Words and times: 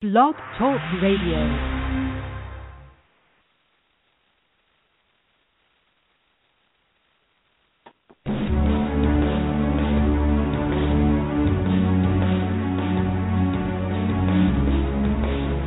Blog 0.00 0.34
Talk 0.56 0.80
Radio. 1.02 1.36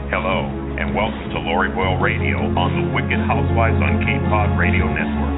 Hello, 0.10 0.50
and 0.80 0.96
welcome 0.96 1.30
to 1.30 1.38
Lori 1.38 1.70
Boyle 1.70 2.02
Radio 2.02 2.42
on 2.58 2.74
the 2.74 2.90
Wicked 2.90 3.22
Housewives 3.30 3.78
on 3.78 4.02
Cape 4.02 4.18
Cod 4.34 4.58
Radio 4.58 4.90
Network. 4.90 5.38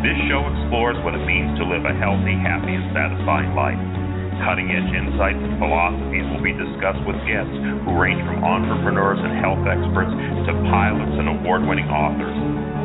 This 0.00 0.16
show 0.32 0.40
explores 0.48 0.96
what 1.04 1.12
it 1.12 1.26
means 1.26 1.58
to 1.58 1.68
live 1.68 1.84
a 1.84 1.92
healthy, 1.92 2.40
happy, 2.40 2.72
and 2.72 2.88
satisfying 2.96 3.52
life. 3.52 3.99
Cutting 4.40 4.72
edge 4.72 4.88
insights 4.96 5.36
and 5.36 5.60
philosophies 5.60 6.24
will 6.32 6.40
be 6.40 6.56
discussed 6.56 7.04
with 7.04 7.20
guests 7.28 7.52
who 7.84 7.92
range 8.00 8.24
from 8.24 8.40
entrepreneurs 8.40 9.20
and 9.20 9.36
health 9.36 9.60
experts 9.68 10.08
to 10.48 10.52
pilots 10.72 11.12
and 11.20 11.28
award 11.28 11.60
winning 11.68 11.84
authors. 11.92 12.32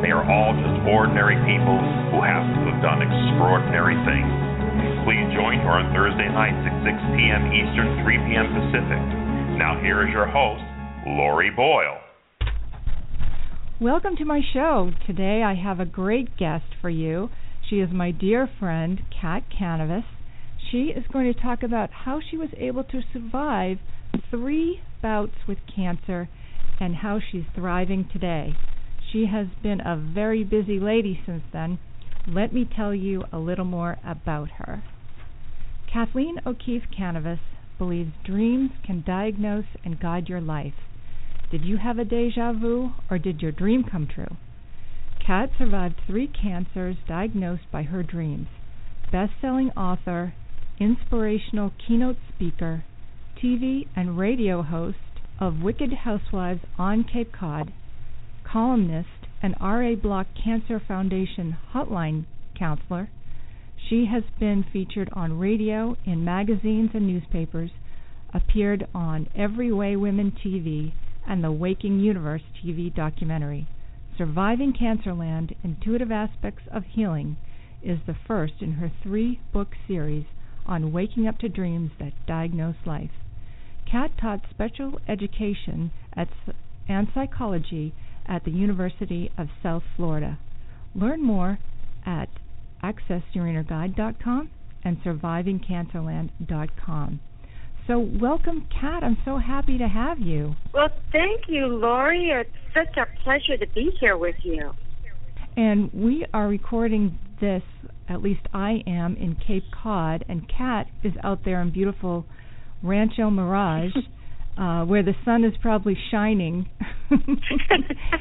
They 0.04 0.12
are 0.12 0.20
all 0.20 0.52
just 0.52 0.76
ordinary 0.84 1.40
people 1.48 1.80
who 2.12 2.20
happen 2.20 2.60
to 2.60 2.76
have 2.76 2.80
done 2.84 3.00
extraordinary 3.00 3.96
things. 4.04 4.28
Please 5.08 5.24
join 5.32 5.56
her 5.64 5.80
on 5.80 5.96
Thursday 5.96 6.28
nights 6.28 6.60
at 6.68 6.76
6 6.84 6.92
p.m. 7.16 7.48
Eastern, 7.48 8.04
3 8.04 8.28
p.m. 8.28 8.46
Pacific. 8.52 9.02
Now, 9.56 9.80
here 9.80 10.04
is 10.04 10.12
your 10.12 10.28
host, 10.28 10.60
Lori 11.08 11.48
Boyle. 11.56 12.04
Welcome 13.80 14.16
to 14.20 14.28
my 14.28 14.44
show. 14.52 14.92
Today 15.06 15.40
I 15.40 15.54
have 15.56 15.80
a 15.80 15.88
great 15.88 16.36
guest 16.36 16.68
for 16.80 16.90
you. 16.90 17.30
She 17.68 17.76
is 17.76 17.88
my 17.92 18.10
dear 18.10 18.48
friend, 18.60 19.00
Kat 19.08 19.44
Kanavos. 19.48 20.04
She 20.70 20.86
is 20.86 21.04
going 21.12 21.32
to 21.32 21.40
talk 21.40 21.62
about 21.62 21.90
how 21.92 22.20
she 22.20 22.36
was 22.36 22.48
able 22.56 22.82
to 22.84 23.00
survive 23.12 23.78
three 24.30 24.80
bouts 25.00 25.36
with 25.46 25.58
cancer 25.74 26.28
and 26.80 26.96
how 26.96 27.20
she's 27.20 27.44
thriving 27.54 28.08
today. 28.12 28.56
She 29.12 29.26
has 29.26 29.46
been 29.62 29.80
a 29.80 29.96
very 29.96 30.42
busy 30.42 30.80
lady 30.80 31.20
since 31.24 31.44
then. 31.52 31.78
Let 32.26 32.52
me 32.52 32.64
tell 32.76 32.92
you 32.92 33.24
a 33.32 33.38
little 33.38 33.64
more 33.64 33.98
about 34.04 34.50
her. 34.58 34.82
Kathleen 35.92 36.40
O'Keefe 36.44 36.90
Kanavos 36.98 37.38
believes 37.78 38.12
dreams 38.24 38.70
can 38.84 39.04
diagnose 39.06 39.66
and 39.84 40.00
guide 40.00 40.28
your 40.28 40.40
life. 40.40 40.74
Did 41.50 41.64
you 41.64 41.76
have 41.76 42.00
a 42.00 42.04
deja 42.04 42.52
vu 42.52 42.90
or 43.08 43.18
did 43.18 43.40
your 43.40 43.52
dream 43.52 43.84
come 43.84 44.08
true? 44.08 44.36
Kat 45.24 45.50
survived 45.56 46.00
three 46.06 46.26
cancers 46.26 46.96
diagnosed 47.06 47.70
by 47.70 47.84
her 47.84 48.02
dreams. 48.02 48.48
Best 49.12 49.32
selling 49.40 49.70
author, 49.70 50.34
inspirational 50.78 51.72
keynote 51.86 52.18
speaker, 52.34 52.84
TV 53.42 53.86
and 53.96 54.18
radio 54.18 54.62
host 54.62 54.98
of 55.40 55.62
Wicked 55.62 55.92
Housewives 55.92 56.60
on 56.78 57.04
Cape 57.04 57.32
Cod, 57.32 57.72
columnist, 58.44 59.08
and 59.42 59.54
RA 59.60 59.94
Bloch 59.94 60.26
Cancer 60.42 60.80
Foundation 60.86 61.56
hotline 61.72 62.24
counselor. 62.58 63.08
She 63.88 64.06
has 64.06 64.24
been 64.38 64.64
featured 64.70 65.08
on 65.12 65.38
radio, 65.38 65.96
in 66.04 66.24
magazines 66.24 66.90
and 66.94 67.06
newspapers, 67.06 67.70
appeared 68.34 68.86
on 68.94 69.28
Every 69.34 69.72
Way 69.72 69.96
Women 69.96 70.32
TV 70.44 70.92
and 71.26 71.42
the 71.42 71.52
Waking 71.52 72.00
Universe 72.00 72.42
TV 72.62 72.94
documentary. 72.94 73.66
Surviving 74.18 74.72
Cancerland 74.72 75.54
Intuitive 75.62 76.10
Aspects 76.10 76.64
of 76.70 76.84
Healing 76.84 77.36
is 77.82 77.98
the 78.06 78.16
first 78.26 78.54
in 78.60 78.72
her 78.72 78.90
three 79.02 79.40
book 79.52 79.68
series 79.86 80.24
on 80.66 80.92
waking 80.92 81.26
up 81.26 81.38
to 81.38 81.48
dreams 81.48 81.92
that 81.98 82.12
diagnose 82.26 82.76
life. 82.84 83.10
Kat 83.90 84.10
taught 84.20 84.42
special 84.50 85.00
education 85.08 85.90
at, 86.14 86.28
and 86.88 87.08
psychology 87.14 87.94
at 88.26 88.44
the 88.44 88.50
University 88.50 89.32
of 89.38 89.48
South 89.62 89.84
Florida. 89.96 90.38
Learn 90.94 91.22
more 91.22 91.58
at 92.04 92.28
accessyourinnerguide.com 92.82 94.50
and 94.84 95.02
survivingcancerland.com. 95.02 97.20
So, 97.86 97.98
welcome, 97.98 98.66
Kat. 98.68 99.02
I'm 99.04 99.16
so 99.24 99.38
happy 99.38 99.78
to 99.78 99.86
have 99.86 100.18
you. 100.18 100.56
Well, 100.74 100.88
thank 101.12 101.42
you, 101.48 101.66
Lori. 101.66 102.30
It's 102.30 102.50
such 102.74 102.96
a 102.96 103.06
pleasure 103.22 103.56
to 103.56 103.66
be 103.72 103.92
here 104.00 104.16
with 104.16 104.34
you. 104.42 104.72
And 105.56 105.92
we 105.92 106.26
are 106.34 106.48
recording 106.48 107.16
this, 107.40 107.62
at 108.08 108.22
least 108.22 108.42
I 108.52 108.82
am, 108.86 109.16
in 109.16 109.36
Cape 109.46 109.64
Cod, 109.82 110.24
and 110.28 110.48
Kat 110.48 110.86
is 111.02 111.12
out 111.22 111.40
there 111.44 111.60
in 111.60 111.70
beautiful 111.70 112.24
Rancho 112.82 113.30
Mirage, 113.30 113.92
uh, 114.58 114.84
where 114.84 115.02
the 115.02 115.14
sun 115.24 115.44
is 115.44 115.52
probably 115.60 115.96
shining 116.10 116.68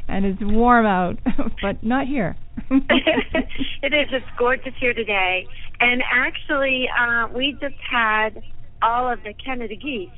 and 0.07 0.25
it's 0.25 0.39
warm 0.41 0.85
out, 0.85 1.17
but 1.61 1.83
not 1.83 2.07
here. 2.07 2.35
it 2.69 3.93
is. 3.93 4.07
It's 4.11 4.25
gorgeous 4.37 4.73
here 4.79 4.93
today. 4.93 5.45
And 5.79 6.01
actually, 6.11 6.87
uh, 6.99 7.27
we 7.33 7.57
just 7.61 7.75
had 7.89 8.41
all 8.81 9.11
of 9.11 9.19
the 9.23 9.33
Canada 9.33 9.75
geese 9.75 10.09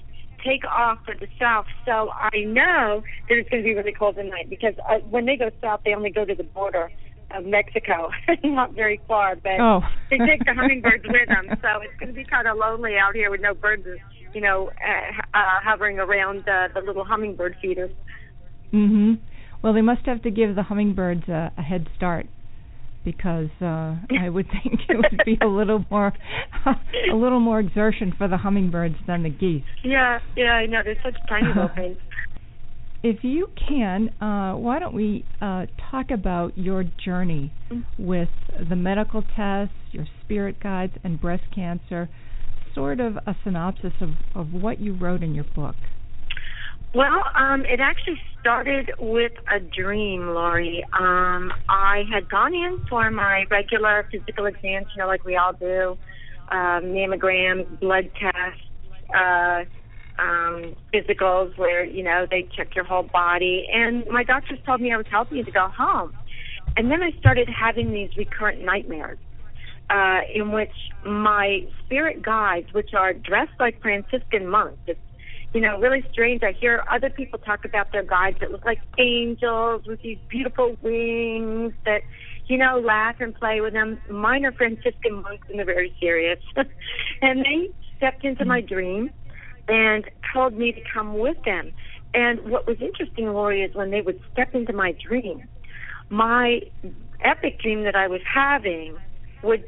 take 0.45 0.63
off 0.65 0.99
for 1.05 1.15
the 1.19 1.27
south. 1.39 1.65
So 1.85 2.09
I 2.09 2.45
know 2.45 3.03
that 3.27 3.37
it's 3.37 3.49
going 3.49 3.63
to 3.63 3.67
be 3.67 3.75
really 3.75 3.93
cold 3.93 4.15
tonight 4.15 4.49
because 4.49 4.73
uh, 4.89 4.99
when 5.09 5.25
they 5.25 5.35
go 5.35 5.49
south, 5.61 5.81
they 5.83 5.93
only 5.93 6.11
go 6.11 6.25
to 6.25 6.35
the 6.35 6.43
border 6.43 6.89
of 7.35 7.45
Mexico, 7.45 8.09
not 8.43 8.73
very 8.73 9.01
far, 9.07 9.35
but 9.35 9.59
oh. 9.59 9.81
they 10.09 10.17
take 10.17 10.45
the 10.45 10.53
hummingbirds 10.53 11.03
with 11.07 11.27
them. 11.27 11.47
So 11.61 11.81
it's 11.81 11.99
going 11.99 12.09
to 12.09 12.13
be 12.13 12.23
kind 12.23 12.47
of 12.47 12.57
lonely 12.57 12.93
out 12.95 13.15
here 13.15 13.29
with 13.29 13.41
no 13.41 13.53
birds, 13.53 13.85
you 14.33 14.41
know, 14.41 14.69
uh, 14.69 15.37
uh, 15.37 15.59
hovering 15.63 15.99
around 15.99 16.47
uh, 16.47 16.69
the 16.73 16.81
little 16.85 17.03
hummingbird 17.03 17.55
feeders. 17.61 17.91
Mhm. 18.73 19.19
Well, 19.61 19.73
they 19.73 19.81
must 19.81 20.05
have 20.05 20.21
to 20.23 20.31
give 20.31 20.55
the 20.55 20.63
hummingbirds 20.63 21.27
a, 21.27 21.51
a 21.57 21.61
head 21.61 21.87
start 21.95 22.27
because 23.03 23.49
uh 23.61 23.95
I 24.21 24.29
would 24.29 24.47
think 24.47 24.81
it 24.89 24.97
would 24.97 25.21
be 25.25 25.37
a 25.41 25.47
little 25.47 25.85
more 25.89 26.13
a 27.11 27.15
little 27.15 27.39
more 27.39 27.59
exertion 27.59 28.13
for 28.17 28.27
the 28.27 28.37
hummingbirds 28.37 28.95
than 29.07 29.23
the 29.23 29.29
geese. 29.29 29.63
Yeah, 29.83 30.19
yeah, 30.35 30.51
I 30.51 30.65
know. 30.65 30.81
They're 30.83 30.97
such 31.03 31.15
tiny 31.29 31.47
little 31.47 31.69
things. 31.73 31.97
If 33.03 33.23
you 33.23 33.47
can, 33.67 34.09
uh, 34.21 34.53
why 34.53 34.79
don't 34.79 34.93
we 34.93 35.25
uh, 35.41 35.67
talk 35.91 36.11
about 36.11 36.57
your 36.57 36.83
journey 37.05 37.53
with 37.97 38.29
the 38.69 38.75
medical 38.75 39.23
tests, 39.35 39.75
your 39.91 40.05
spirit 40.23 40.59
guides, 40.61 40.93
and 41.03 41.19
breast 41.19 41.43
cancer? 41.53 42.09
Sort 42.73 42.99
of 42.99 43.17
a 43.17 43.35
synopsis 43.43 43.93
of, 44.01 44.11
of 44.35 44.53
what 44.53 44.79
you 44.79 44.93
wrote 44.93 45.23
in 45.23 45.33
your 45.33 45.45
book. 45.45 45.75
Well, 46.93 47.23
um, 47.35 47.63
it 47.65 47.79
actually 47.79 48.19
started 48.39 48.91
with 48.99 49.33
a 49.53 49.59
dream, 49.59 50.29
Lori. 50.29 50.83
Um, 50.97 51.51
I 51.69 52.03
had 52.11 52.29
gone 52.29 52.53
in 52.53 52.79
for 52.89 53.11
my 53.11 53.45
regular 53.51 54.07
physical 54.11 54.45
exams, 54.45 54.87
you 54.95 55.01
know, 55.01 55.07
like 55.07 55.25
we 55.25 55.35
all 55.35 55.53
do, 55.53 55.97
um, 56.49 56.85
mammograms, 56.85 57.79
blood 57.79 58.09
tests, 58.19 58.61
uh, 59.13 59.63
um, 60.19 60.75
physicals, 60.93 61.57
where 61.57 61.83
you 61.85 62.03
know 62.03 62.25
they 62.29 62.47
check 62.55 62.75
your 62.75 62.85
whole 62.85 63.03
body. 63.03 63.67
And 63.73 64.05
my 64.07 64.23
doctors 64.23 64.59
told 64.65 64.81
me 64.81 64.93
I 64.93 64.97
was 64.97 65.07
healthy 65.09 65.43
to 65.43 65.51
go 65.51 65.67
home. 65.69 66.13
And 66.75 66.91
then 66.91 67.01
I 67.01 67.11
started 67.19 67.49
having 67.49 67.91
these 67.91 68.15
recurrent 68.17 68.63
nightmares, 68.63 69.17
uh, 69.89 70.19
in 70.33 70.51
which 70.51 70.73
my 71.05 71.65
spirit 71.85 72.21
guides, 72.21 72.71
which 72.73 72.93
are 72.93 73.13
dressed 73.13 73.59
like 73.59 73.81
Franciscan 73.81 74.47
monks, 74.47 74.77
it's 74.85 74.99
you 75.53 75.61
know, 75.61 75.79
really 75.79 76.05
strange. 76.11 76.43
I 76.43 76.51
hear 76.51 76.83
other 76.91 77.09
people 77.09 77.39
talk 77.39 77.65
about 77.65 77.91
their 77.91 78.03
guides 78.03 78.37
that 78.41 78.51
look 78.51 78.65
like 78.65 78.79
angels 78.97 79.83
with 79.87 80.01
these 80.01 80.17
beautiful 80.29 80.75
wings 80.81 81.73
that, 81.85 82.01
you 82.47 82.57
know, 82.57 82.79
laugh 82.79 83.15
and 83.19 83.33
play 83.33 83.61
with 83.61 83.73
them. 83.73 83.99
Mine 84.09 84.45
are 84.45 84.51
Franciscan 84.51 85.21
monks 85.21 85.47
and 85.49 85.57
they're 85.57 85.65
very 85.65 85.95
serious. 85.99 86.39
and 87.21 87.39
they 87.39 87.69
stepped 87.97 88.25
into 88.25 88.45
my 88.45 88.61
dream 88.61 89.09
and 89.67 90.05
told 90.33 90.53
me 90.53 90.71
to 90.71 90.81
come 90.93 91.17
with 91.17 91.37
them. 91.45 91.71
And 92.13 92.49
what 92.49 92.67
was 92.67 92.77
interesting, 92.81 93.33
Lori, 93.33 93.61
is 93.63 93.75
when 93.75 93.91
they 93.91 94.01
would 94.01 94.19
step 94.31 94.55
into 94.55 94.73
my 94.73 94.93
dream, 95.07 95.43
my 96.09 96.61
epic 97.23 97.59
dream 97.59 97.83
that 97.83 97.95
I 97.95 98.07
was 98.07 98.21
having 98.31 98.97
would 99.43 99.63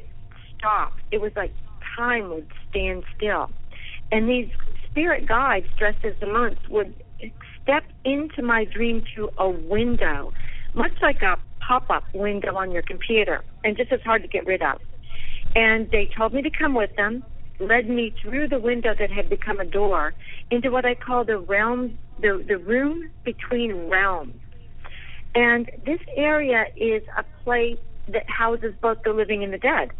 stop. 0.56 0.92
It 1.10 1.20
was 1.20 1.32
like 1.36 1.52
time 1.96 2.30
would 2.30 2.48
stand 2.68 3.04
still. 3.16 3.50
And 4.10 4.28
these 4.28 4.50
spirit 4.90 5.28
guides 5.28 5.66
dressed 5.78 6.04
as 6.04 6.14
the 6.20 6.26
monks 6.26 6.68
would 6.68 6.94
step 7.62 7.84
into 8.04 8.42
my 8.42 8.64
dream 8.64 9.04
through 9.14 9.30
a 9.38 9.48
window, 9.48 10.32
much 10.74 10.92
like 11.02 11.22
a 11.22 11.36
pop-up 11.60 12.04
window 12.14 12.56
on 12.56 12.72
your 12.72 12.82
computer, 12.82 13.44
and 13.62 13.76
just 13.76 13.92
as 13.92 14.00
hard 14.02 14.22
to 14.22 14.28
get 14.28 14.46
rid 14.46 14.62
of. 14.62 14.80
And 15.54 15.90
they 15.90 16.08
told 16.16 16.32
me 16.32 16.42
to 16.42 16.50
come 16.50 16.74
with 16.74 16.94
them, 16.96 17.22
led 17.60 17.88
me 17.88 18.14
through 18.22 18.48
the 18.48 18.58
window 18.58 18.94
that 18.98 19.10
had 19.10 19.28
become 19.28 19.60
a 19.60 19.64
door 19.64 20.14
into 20.50 20.70
what 20.70 20.84
I 20.84 20.94
call 20.94 21.24
the 21.24 21.38
realm, 21.38 21.98
the 22.20 22.44
the 22.46 22.58
room 22.58 23.10
between 23.24 23.88
realms. 23.88 24.34
And 25.34 25.70
this 25.86 26.00
area 26.16 26.64
is 26.76 27.02
a 27.16 27.24
place 27.44 27.78
that 28.08 28.28
houses 28.28 28.74
both 28.80 28.98
the 29.04 29.12
living 29.12 29.44
and 29.44 29.52
the 29.52 29.58
dead, 29.58 29.90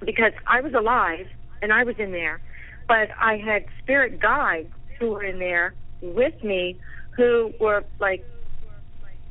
because 0.00 0.32
I 0.46 0.60
was 0.60 0.74
alive 0.74 1.26
and 1.60 1.72
I 1.72 1.82
was 1.82 1.96
in 1.98 2.12
there 2.12 2.40
but 2.86 3.08
I 3.20 3.36
had 3.36 3.64
spirit 3.82 4.20
guides 4.20 4.68
who 4.98 5.10
were 5.10 5.24
in 5.24 5.38
there 5.38 5.74
with 6.02 6.42
me 6.42 6.76
who 7.16 7.52
were 7.60 7.84
like, 8.00 8.24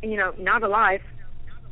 you 0.01 0.17
know, 0.17 0.33
not 0.39 0.63
alive, 0.63 1.01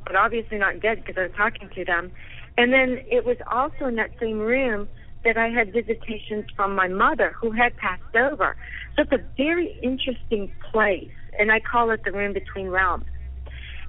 but 0.05 0.15
obviously 0.15 0.57
not 0.57 0.79
dead 0.79 1.03
because 1.03 1.15
I 1.17 1.23
was 1.23 1.31
talking 1.35 1.69
to 1.75 1.85
them. 1.85 2.11
And 2.57 2.71
then 2.71 2.99
it 3.09 3.25
was 3.25 3.37
also 3.49 3.85
in 3.85 3.95
that 3.95 4.11
same 4.19 4.39
room 4.39 4.87
that 5.23 5.37
I 5.37 5.49
had 5.49 5.71
visitations 5.73 6.45
from 6.55 6.75
my 6.75 6.87
mother 6.87 7.33
who 7.39 7.51
had 7.51 7.75
passed 7.77 8.15
over. 8.15 8.55
So 8.95 9.03
it's 9.03 9.11
a 9.11 9.23
very 9.37 9.77
interesting 9.81 10.51
place, 10.71 11.11
and 11.39 11.51
I 11.51 11.59
call 11.59 11.91
it 11.91 12.03
the 12.03 12.11
room 12.11 12.33
between 12.33 12.69
realms. 12.69 13.05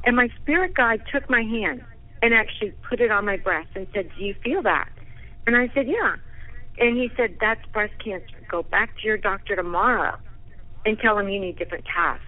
And 0.05 0.17
my 0.17 0.29
spirit 0.41 0.75
guide 0.75 1.03
took 1.13 1.29
my 1.31 1.43
hand 1.43 1.83
and 2.23 2.35
actually 2.35 2.73
put 2.89 3.01
it 3.01 3.11
on 3.11 3.25
my 3.25 3.37
breast 3.37 3.69
and 3.75 3.87
said, 3.95 4.11
Do 4.17 4.25
you 4.25 4.35
feel 4.43 4.63
that? 4.63 4.89
And 5.47 5.57
I 5.57 5.71
said, 5.75 5.87
Yeah. 5.89 6.17
And 6.79 6.97
he 6.97 7.11
said, 7.17 7.37
That's 7.41 7.65
breast 7.73 7.95
cancer. 8.05 8.27
Go 8.51 8.63
back 8.63 8.91
to 9.01 9.07
your 9.07 9.17
doctor 9.17 9.57
tomorrow 9.57 10.17
and 10.85 10.99
tell 10.99 11.19
him 11.19 11.29
you 11.29 11.41
need 11.41 11.59
different 11.59 11.85
tests. 11.85 12.25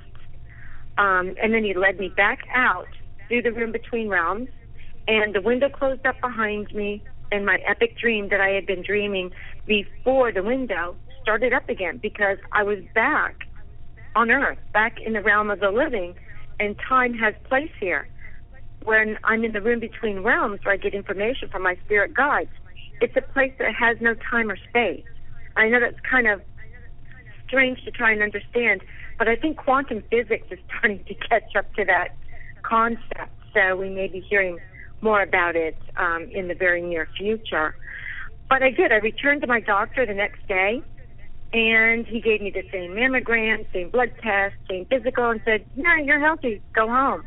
Um, 0.96 1.34
and 1.42 1.52
then 1.52 1.64
he 1.64 1.74
led 1.74 1.98
me 1.98 2.08
back 2.08 2.40
out 2.54 2.86
through 3.28 3.42
the 3.42 3.52
room 3.52 3.72
between 3.72 4.08
realms, 4.08 4.48
and 5.08 5.34
the 5.34 5.40
window 5.40 5.68
closed 5.68 6.06
up 6.06 6.20
behind 6.20 6.72
me, 6.72 7.02
and 7.34 7.44
my 7.44 7.58
epic 7.66 7.98
dream 7.98 8.28
that 8.28 8.40
I 8.40 8.50
had 8.50 8.64
been 8.64 8.82
dreaming 8.82 9.32
before 9.66 10.30
the 10.30 10.42
window 10.42 10.94
started 11.20 11.52
up 11.52 11.68
again 11.68 11.98
because 12.00 12.38
I 12.52 12.62
was 12.62 12.78
back 12.94 13.34
on 14.14 14.30
Earth, 14.30 14.58
back 14.72 14.98
in 15.04 15.14
the 15.14 15.20
realm 15.20 15.50
of 15.50 15.58
the 15.58 15.70
living, 15.70 16.14
and 16.60 16.76
time 16.88 17.12
has 17.14 17.34
place 17.48 17.72
here. 17.80 18.06
When 18.84 19.18
I'm 19.24 19.42
in 19.42 19.50
the 19.50 19.60
room 19.60 19.80
between 19.80 20.20
realms 20.20 20.60
where 20.62 20.74
I 20.74 20.76
get 20.76 20.94
information 20.94 21.48
from 21.48 21.64
my 21.64 21.76
spirit 21.84 22.14
guides, 22.14 22.50
it's 23.00 23.16
a 23.16 23.22
place 23.22 23.52
that 23.58 23.74
has 23.74 23.96
no 24.00 24.14
time 24.30 24.48
or 24.48 24.56
space. 24.68 25.04
I 25.56 25.68
know 25.68 25.80
that's 25.80 25.98
kind 26.08 26.28
of 26.28 26.40
strange 27.48 27.82
to 27.84 27.90
try 27.90 28.12
and 28.12 28.22
understand, 28.22 28.82
but 29.18 29.26
I 29.26 29.34
think 29.34 29.56
quantum 29.56 30.04
physics 30.08 30.46
is 30.52 30.60
starting 30.68 31.02
to 31.08 31.14
catch 31.14 31.56
up 31.58 31.74
to 31.74 31.84
that 31.86 32.14
concept. 32.62 33.32
So 33.52 33.74
we 33.74 33.90
may 33.90 34.06
be 34.06 34.20
hearing 34.20 34.58
more 35.04 35.22
about 35.22 35.54
it 35.54 35.76
um, 35.96 36.28
in 36.32 36.48
the 36.48 36.54
very 36.54 36.82
near 36.82 37.06
future. 37.16 37.76
But 38.48 38.62
I 38.62 38.70
did. 38.70 38.90
I 38.90 38.96
returned 38.96 39.42
to 39.42 39.46
my 39.46 39.60
doctor 39.60 40.04
the 40.04 40.14
next 40.14 40.46
day, 40.48 40.82
and 41.52 42.06
he 42.06 42.20
gave 42.20 42.40
me 42.40 42.50
the 42.50 42.64
same 42.72 42.92
mammogram, 42.92 43.66
same 43.72 43.90
blood 43.90 44.12
test, 44.22 44.54
same 44.68 44.86
physical, 44.86 45.30
and 45.30 45.40
said, 45.44 45.64
"No, 45.76 45.94
you're 45.96 46.18
healthy. 46.18 46.60
Go 46.74 46.88
home." 46.88 47.22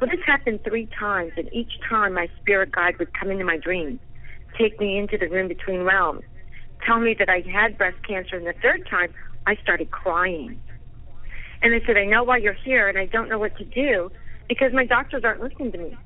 Well, 0.00 0.10
this 0.10 0.20
happened 0.26 0.60
three 0.64 0.86
times, 0.98 1.32
and 1.36 1.48
each 1.52 1.72
time 1.88 2.14
my 2.14 2.28
spirit 2.40 2.72
guide 2.72 2.98
would 2.98 3.18
come 3.18 3.30
into 3.30 3.44
my 3.44 3.56
dreams, 3.56 4.00
take 4.58 4.78
me 4.78 4.98
into 4.98 5.16
the 5.16 5.28
room 5.28 5.48
between 5.48 5.82
realms, 5.82 6.24
tell 6.86 7.00
me 7.00 7.14
that 7.18 7.28
I 7.28 7.40
had 7.40 7.78
breast 7.78 7.96
cancer, 8.06 8.36
and 8.36 8.46
the 8.46 8.54
third 8.60 8.86
time 8.88 9.14
I 9.46 9.56
started 9.56 9.90
crying. 9.90 10.60
And 11.62 11.74
I 11.74 11.80
said, 11.86 11.96
I 11.96 12.04
know 12.04 12.24
why 12.24 12.38
you're 12.38 12.60
here, 12.64 12.88
and 12.88 12.98
I 12.98 13.06
don't 13.06 13.28
know 13.28 13.38
what 13.38 13.56
to 13.56 13.64
do 13.64 14.10
because 14.48 14.72
my 14.72 14.84
doctors 14.84 15.22
aren't 15.24 15.40
listening 15.40 15.72
to 15.72 15.78
me. 15.78 15.96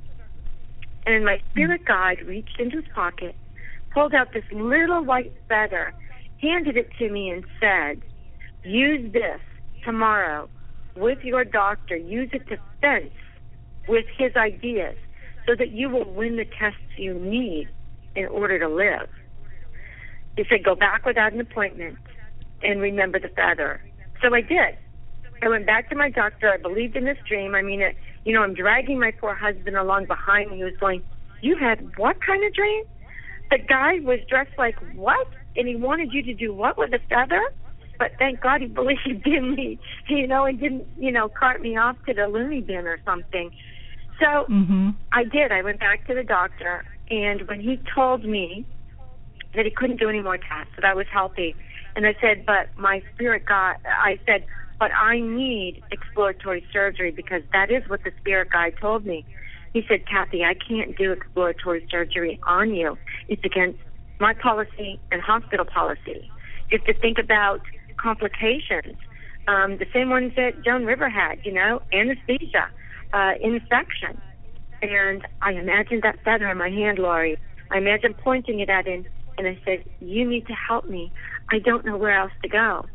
And 1.09 1.25
my 1.25 1.41
spirit 1.51 1.87
guide 1.87 2.19
reached 2.27 2.61
into 2.61 2.83
his 2.83 2.85
pocket, 2.95 3.35
pulled 3.95 4.13
out 4.13 4.35
this 4.35 4.45
little 4.53 5.03
white 5.03 5.33
feather, 5.49 5.95
handed 6.43 6.77
it 6.77 6.91
to 6.99 7.09
me, 7.09 7.31
and 7.31 7.45
said, 7.59 8.03
Use 8.63 9.11
this 9.11 9.41
tomorrow 9.87 10.51
with 10.95 11.21
your 11.23 11.45
doctor. 11.45 11.97
Use 11.97 12.29
it 12.35 12.47
to 12.49 12.59
fence 12.83 13.15
with 13.89 14.05
his 14.19 14.37
ideas 14.37 14.97
so 15.47 15.55
that 15.55 15.71
you 15.71 15.89
will 15.89 16.05
win 16.13 16.37
the 16.37 16.45
tests 16.45 16.99
you 16.99 17.15
need 17.15 17.71
in 18.15 18.27
order 18.27 18.59
to 18.59 18.69
live. 18.69 19.09
He 20.37 20.45
said, 20.47 20.63
Go 20.63 20.75
back 20.75 21.07
without 21.07 21.33
an 21.33 21.41
appointment 21.41 21.97
and 22.63 22.83
remember 22.83 23.19
the 23.19 23.29
feather. 23.29 23.81
So 24.21 24.35
I 24.35 24.43
did. 24.43 24.77
I 25.41 25.49
went 25.49 25.65
back 25.65 25.89
to 25.89 25.97
my 25.97 26.11
doctor. 26.11 26.53
I 26.53 26.59
believed 26.59 26.97
in 26.97 27.07
this 27.07 27.17
dream. 27.27 27.55
I 27.55 27.63
mean, 27.63 27.81
it, 27.81 27.97
you 28.29 28.35
know, 28.35 28.43
I'm 28.43 28.53
dragging 28.53 29.01
my 29.01 29.11
poor 29.11 29.35
husband 29.35 29.75
along 29.75 30.05
behind 30.05 30.51
me. 30.51 30.59
He 30.59 30.65
was 30.65 30.77
going, 30.79 31.03
You 31.41 31.57
had 31.57 31.97
what 31.97 32.21
kind 32.21 32.45
of 32.45 32.53
dream? 32.53 32.85
The 33.51 33.57
guy 33.57 34.01
was 34.01 34.19
dressed 34.29 34.59
like 34.59 34.77
what? 34.95 35.27
And 35.57 35.67
he 35.67 35.77
wanted 35.77 36.13
you 36.13 36.23
to 36.25 36.35
do 36.35 36.53
what 36.53 36.77
with 36.77 36.93
a 36.93 36.99
feather? 37.09 37.41
But 37.99 38.13
thank 38.19 38.43
God 38.43 38.61
he 38.61 38.67
believed 38.83 39.27
in 39.27 39.55
me, 39.55 39.79
you 40.09 40.27
know, 40.27 40.45
and 40.45 40.61
didn't, 40.61 40.87
you 40.99 41.11
know, 41.11 41.31
cart 41.31 41.63
me 41.63 41.79
off 41.79 41.97
to 42.05 42.13
the 42.13 42.27
loony 42.27 42.61
bin 42.61 42.87
or 42.87 42.99
something. 43.03 43.51
So 44.21 44.27
mm-hmm. 44.27 44.91
I 45.11 45.25
did. 45.25 45.51
I 45.51 45.63
went 45.63 45.81
back 45.81 46.07
to 46.09 46.15
the 46.15 46.23
doctor, 46.23 46.85
and 47.11 47.49
when 47.49 47.61
he 47.61 47.81
told 47.95 48.27
me 48.27 48.67
that 49.55 49.65
he 49.65 49.71
couldn't 49.71 50.01
do 50.01 50.11
any 50.11 50.21
more 50.21 50.37
tests, 50.37 50.75
that 50.77 50.85
I 50.85 50.93
was 50.93 51.07
healthy, 51.11 51.57
and 51.97 52.07
I 52.07 52.15
said, 52.21 52.45
but 52.45 52.69
my 52.77 53.03
spirit 53.15 53.47
got, 53.47 53.77
I 53.87 54.19
said, 54.27 54.45
but 54.79 54.91
I 54.95 55.21
need 55.21 55.83
exploratory 55.91 56.65
surgery 56.73 57.11
because 57.11 57.43
that 57.53 57.71
is 57.71 57.83
what 57.89 58.05
the 58.05 58.13
spirit 58.21 58.51
guide 58.53 58.75
told 58.81 59.05
me. 59.05 59.25
He 59.73 59.83
said, 59.89 60.07
Kathy, 60.07 60.45
I 60.45 60.55
can't 60.55 60.97
do 60.97 61.13
exploratory 61.13 61.87
surgery 61.91 62.41
on 62.47 62.75
you. 62.75 62.97
It's 63.29 63.45
against 63.45 63.79
my 64.21 64.35
policy 64.35 65.01
and 65.11 65.21
hospital 65.21 65.65
policy. 65.65 66.31
You 66.71 66.79
have 66.79 66.85
to 66.85 66.95
think 67.01 67.19
about 67.19 67.61
complications, 68.01 68.97
um, 69.47 69.79
the 69.79 69.87
same 69.93 70.11
ones 70.11 70.33
that 70.37 70.65
Joan 70.65 70.85
River 70.85 71.09
had, 71.09 71.39
you 71.45 71.53
know, 71.53 71.81
anesthesia, 71.93 72.69
uh, 73.13 73.33
infection. 73.41 74.21
And 74.81 75.27
I 75.43 75.53
imagined 75.53 76.03
that 76.03 76.23
feather 76.25 76.49
in 76.49 76.59
my 76.59 76.71
hand, 76.71 76.99
Lori. 76.99 77.37
I 77.71 77.79
imagined 77.79 78.17
pointing 78.19 78.61
it 78.61 78.71
at 78.71 78.87
him, 78.87 79.07
and 79.37 79.47
I 79.47 79.59
said, 79.65 79.85
You 80.01 80.29
need 80.29 80.47
to 80.47 80.55
help 80.55 80.89
me. 80.89 81.13
I 81.51 81.59
don't 81.59 81.85
know 81.85 81.97
where 81.97 82.19
else 82.19 82.33
to 82.43 82.49
go. 82.49 82.87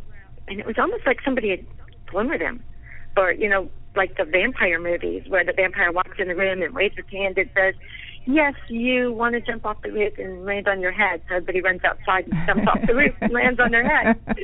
And 0.47 0.59
it 0.59 0.65
was 0.65 0.75
almost 0.77 1.05
like 1.05 1.19
somebody 1.23 1.49
had 1.49 1.65
swimmed 2.09 2.41
him. 2.41 2.63
Or, 3.15 3.31
you 3.31 3.49
know, 3.49 3.69
like 3.95 4.17
the 4.17 4.25
vampire 4.25 4.79
movies 4.79 5.23
where 5.27 5.45
the 5.45 5.53
vampire 5.53 5.91
walks 5.91 6.17
in 6.17 6.27
the 6.27 6.35
room 6.35 6.61
and 6.61 6.73
waves 6.73 6.95
his 6.95 7.05
hand 7.11 7.37
and 7.37 7.49
says, 7.55 7.75
Yes, 8.25 8.53
you 8.69 9.11
want 9.11 9.35
to 9.35 9.41
jump 9.41 9.65
off 9.65 9.81
the 9.83 9.91
roof 9.91 10.13
and 10.17 10.45
land 10.45 10.67
on 10.67 10.79
your 10.79 10.93
head. 10.93 11.21
So 11.27 11.35
everybody 11.35 11.61
runs 11.61 11.81
outside 11.83 12.25
and 12.25 12.33
jumps 12.47 12.67
off 12.67 12.79
the 12.87 12.95
roof 12.95 13.13
and 13.19 13.33
lands 13.33 13.59
on 13.59 13.71
their 13.71 13.85
head. 13.85 14.15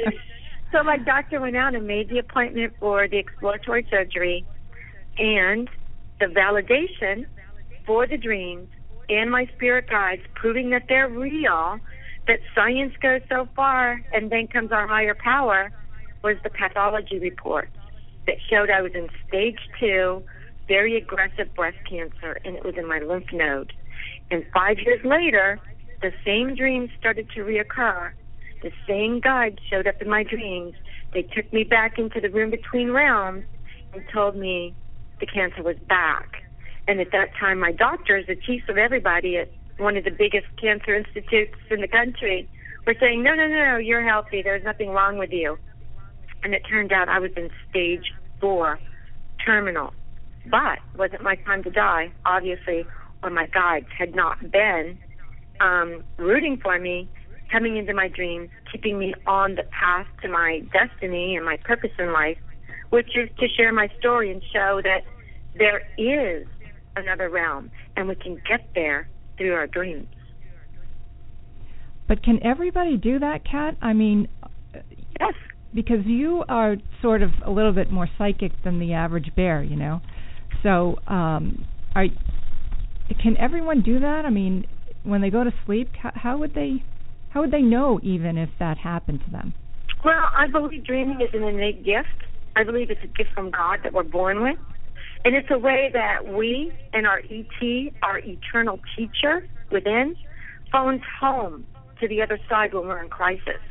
So 0.72 0.84
my 0.84 0.98
doctor 0.98 1.42
went 1.42 1.56
out 1.56 1.74
and 1.74 1.88
made 1.88 2.10
the 2.10 2.19
appointment 2.19 2.74
for 2.80 3.07
the 3.07 3.18
exploratory 3.18 3.88
surgery 3.90 4.45
and 5.18 5.68
the 6.19 6.28
validation 6.28 7.25
for 7.88 8.06
the 8.06 8.18
dreams 8.18 8.68
and 9.10 9.31
my 9.31 9.48
spirit 9.56 9.90
guides 9.90 10.22
proving 10.36 10.69
that 10.69 10.84
they're 10.88 11.10
real, 11.10 11.80
that 12.28 12.40
science 12.54 12.94
goes 13.02 13.22
so 13.28 13.48
far 13.56 14.00
and 14.13 14.31
then 14.31 14.48
comes 14.48 14.72
our 14.72 14.88
higher 14.88 15.16
power 15.16 15.72
was 16.24 16.38
the 16.44 16.50
pathology 16.50 17.19
report 17.19 17.69
that 18.27 18.36
showed 18.50 18.69
I 18.69 18.81
was 18.81 18.92
in 18.94 19.10
stage 19.27 19.60
two, 19.80 20.24
very 20.68 20.97
aggressive 20.97 21.54
breast 21.56 21.78
cancer, 21.90 22.40
and 22.45 22.56
it 22.56 22.64
was 22.64 22.76
in 22.78 22.88
my 22.88 22.99
lymph 22.99 23.31
node. 23.33 23.73
And 24.31 24.45
five 24.54 24.78
years 24.80 25.04
later, 25.04 25.59
the 26.02 26.11
same 26.26 26.56
dreams 26.56 26.90
started 26.99 27.30
to 27.35 27.42
reoccur. 27.42 28.11
The 28.61 28.71
same 28.88 29.19
guide 29.19 29.59
showed 29.69 29.88
up 29.88 30.02
in 30.02 30.09
my 30.09 30.23
dreams. 30.23 30.76
They 31.14 31.23
took 31.23 31.52
me 31.52 31.64
back 31.64 31.97
into 31.97 32.21
the 32.21 32.30
room 32.30 32.52
between 32.52 32.92
realms 32.92 33.45
and 33.94 34.04
told 34.14 34.35
me 34.35 34.76
the 35.19 35.26
cancer 35.26 35.64
was 35.64 35.78
back. 35.88 36.44
And 36.88 36.99
at 36.99 37.11
that 37.11 37.30
time, 37.40 37.59
my 37.59 37.71
doctors, 37.71 38.26
the 38.28 38.35
chiefs 38.35 38.66
of 38.69 38.78
everybody 38.78 39.38
at 39.38 39.52
one 39.78 39.95
of 39.97 40.04
the 40.04 40.11
biggest 40.11 40.47
cancer 40.59 40.94
institutes 40.94 41.57
in 41.71 41.81
the 41.81 41.88
country, 41.88 42.49
were 42.85 42.95
saying, 42.99 43.23
no, 43.23 43.33
no, 43.33 43.47
no, 43.47 43.78
you're 43.78 44.07
healthy. 44.07 44.42
There's 44.42 44.64
nothing 44.64 44.90
wrong 44.90 45.18
with 45.18 45.31
you. 45.31 45.57
And 46.44 46.54
it 46.54 46.64
turned 46.69 46.92
out 46.92 47.10
I 47.10 47.19
was 47.19 47.31
in 47.36 47.50
stage 47.69 48.14
four, 48.40 48.80
terminal. 49.46 49.94
But 50.50 50.80
wasn't 50.98 51.22
my 51.22 51.36
time 51.36 51.64
to 51.64 51.69
die, 51.69 52.12
obviously, 52.26 52.86
or 53.24 53.30
my 53.30 53.48
guides 53.48 53.88
had 53.98 54.16
not 54.16 54.52
been 54.52 54.98
um, 55.60 56.04
rooting 56.18 56.58
for 56.62 56.80
me, 56.80 57.10
coming 57.52 57.78
into 57.78 57.94
my 57.94 58.08
dreams, 58.08 58.50
keeping 58.72 58.98
me 58.98 59.14
on 59.28 59.56
the 59.56 59.64
path 59.64 60.08
to 60.22 60.30
my 60.30 60.62
destiny 60.72 61.36
and 61.36 61.46
my 61.46 61.58
purpose 61.58 61.92
in 61.98 62.14
life, 62.14 62.38
which 62.90 63.18
is 63.18 63.30
to 63.40 63.48
share 63.48 63.74
my 63.74 63.90
story 64.00 64.31
and 64.31 64.42
show 64.54 64.81
that 64.84 65.02
there 65.58 65.81
is 65.98 66.48
another 66.96 67.30
realm 67.30 67.72
and 67.96 68.08
we 68.08 68.16
can 68.16 68.36
get 68.48 68.69
there 68.76 69.08
through 69.38 69.54
our 69.54 69.68
dreams. 69.68 70.08
But 72.08 72.24
can 72.24 72.42
everybody 72.44 72.98
do 72.98 73.19
that, 73.19 73.46
Kat? 73.46 73.78
I 73.81 73.94
mean, 73.94 74.28
yes, 75.19 75.34
because 75.73 76.06
you 76.06 76.44
are 76.49 76.76
sort 77.02 77.21
of 77.21 77.31
a 77.45 77.52
little 77.52 77.73
bit 77.73 77.92
more 77.92 78.07
psychic 78.18 78.52
than 78.64 78.80
the 78.80 78.94
average 78.94 79.31
bear, 79.35 79.64
you 79.64 79.76
know. 79.76 80.02
So, 80.64 80.97
um, 81.07 81.66
are 81.95 82.07
can 83.21 83.38
everyone 83.38 83.81
do 83.81 83.99
that? 83.99 84.23
I 84.26 84.30
mean, 84.30 84.66
when 85.04 85.21
they 85.21 85.30
go 85.30 85.44
to 85.44 85.52
sleep, 85.66 85.90
how, 86.02 86.11
how 86.16 86.38
would 86.38 86.54
they 86.54 86.83
how 87.30 87.42
would 87.42 87.52
they 87.52 87.61
know 87.61 87.99
even 88.04 88.38
if 88.38 88.49
that 88.59 88.78
happened 88.78 89.21
to 89.26 89.31
them? 89.31 89.54
Well, 90.04 90.30
I 90.35 90.47
believe 90.47 90.85
dreaming 90.85 91.21
is 91.21 91.30
an 91.33 91.44
innate 91.44 91.85
gift. 91.85 92.07
I 92.56 92.64
believe 92.64 92.90
it's 92.90 93.04
a 93.04 93.07
gift 93.07 93.31
from 93.33 93.52
God 93.52 93.80
that 93.83 93.94
we're 93.94 94.04
born 94.04 94.42
with. 94.42 94.57
And 95.26 95.35
it's 95.35 95.49
a 95.52 95.57
way 95.57 95.90
that 95.94 96.33
we 96.33 96.71
and 96.94 97.06
our 97.06 97.19
ET, 97.19 97.94
our 98.02 98.19
eternal 98.19 98.80
teacher 98.95 99.45
within, 99.71 100.16
phones 100.71 101.02
home 101.19 101.66
to 101.99 102.07
the 102.07 102.21
other 102.21 102.40
side 102.49 102.73
when 102.73 102.88
we're 102.88 103.04
in 103.04 103.09
crisis. 103.09 103.61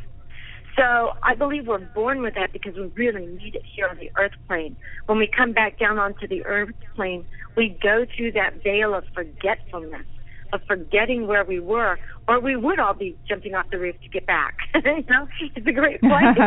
So 0.79 1.11
I 1.25 1.35
believe 1.35 1.67
we're 1.67 1.79
born 1.79 2.23
with 2.23 2.35
that 2.37 2.53
because 2.53 2.75
we 2.77 2.93
really 2.95 3.27
need 3.27 3.57
it 3.57 3.63
here 3.75 3.89
on 3.89 3.97
the 3.97 4.13
earth 4.17 4.33
plane. 4.47 4.77
When 5.07 5.19
we 5.19 5.27
come 5.27 5.53
back 5.53 5.79
down 5.79 5.99
onto 5.99 6.29
the 6.29 6.45
earth 6.47 6.71
plane, 6.95 7.27
we 7.57 7.77
go 7.83 8.07
through 8.17 8.33
that 8.33 8.63
veil 8.63 8.95
of 8.95 9.03
forgetfulness, 9.13 10.07
of 10.53 10.61
forgetting 10.69 11.27
where 11.27 11.45
we 11.45 11.59
were, 11.59 11.99
or 12.29 12.39
we 12.39 12.55
would 12.55 12.79
all 12.79 12.95
be 12.95 13.17
jumping 13.29 13.57
off 13.57 13.67
the 13.73 13.79
roof 13.79 13.97
to 14.05 14.09
get 14.09 14.27
back. 14.27 14.55
you 14.75 15.05
know, 15.11 15.27
it's 15.57 15.67
a 15.67 15.73
great 15.73 16.01
place. 16.01 16.39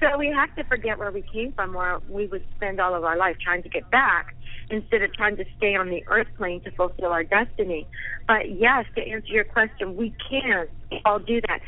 so 0.00 0.18
we 0.18 0.26
have 0.26 0.54
to 0.56 0.64
forget 0.64 0.98
where 0.98 1.10
we 1.10 1.22
came 1.32 1.52
from, 1.52 1.72
where 1.72 1.98
we 2.10 2.26
would 2.26 2.44
spend 2.56 2.78
all 2.78 2.94
of 2.94 3.04
our 3.04 3.16
life 3.16 3.36
trying 3.42 3.62
to 3.62 3.70
get 3.70 3.90
back 3.90 4.34
instead 4.68 5.00
of 5.00 5.14
trying 5.14 5.36
to 5.36 5.44
stay 5.56 5.76
on 5.76 5.88
the 5.88 6.04
earth 6.08 6.26
plane 6.36 6.60
to 6.62 6.70
fulfill 6.72 7.12
our 7.12 7.24
destiny. 7.24 7.86
But 8.26 8.58
yes, 8.58 8.84
to 8.96 9.02
answer 9.02 9.28
your 9.28 9.44
question, 9.44 9.96
we 9.96 10.14
can 10.28 10.66
all 11.04 11.20
do 11.20 11.40
that. 11.48 11.60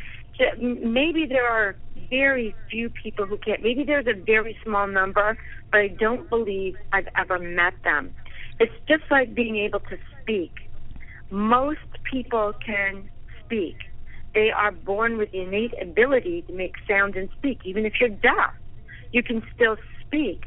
Maybe 0.60 1.26
there 1.26 1.48
are 1.48 1.76
very 2.10 2.54
few 2.70 2.88
people 2.90 3.26
who 3.26 3.36
can't. 3.38 3.62
Maybe 3.62 3.84
there's 3.84 4.06
a 4.06 4.14
very 4.14 4.56
small 4.64 4.86
number, 4.86 5.36
but 5.70 5.80
I 5.80 5.88
don't 5.88 6.28
believe 6.28 6.76
I've 6.92 7.08
ever 7.16 7.38
met 7.38 7.74
them. 7.84 8.14
It's 8.60 8.72
just 8.86 9.04
like 9.10 9.34
being 9.34 9.56
able 9.56 9.80
to 9.80 9.98
speak. 10.22 10.52
Most 11.30 11.80
people 12.10 12.54
can 12.64 13.08
speak. 13.44 13.76
They 14.34 14.50
are 14.50 14.72
born 14.72 15.18
with 15.18 15.32
the 15.32 15.40
innate 15.40 15.74
ability 15.80 16.42
to 16.42 16.52
make 16.52 16.74
sound 16.88 17.16
and 17.16 17.28
speak. 17.38 17.60
Even 17.64 17.84
if 17.84 17.94
you're 18.00 18.08
deaf, 18.08 18.54
you 19.12 19.22
can 19.22 19.42
still 19.54 19.76
speak. 20.06 20.44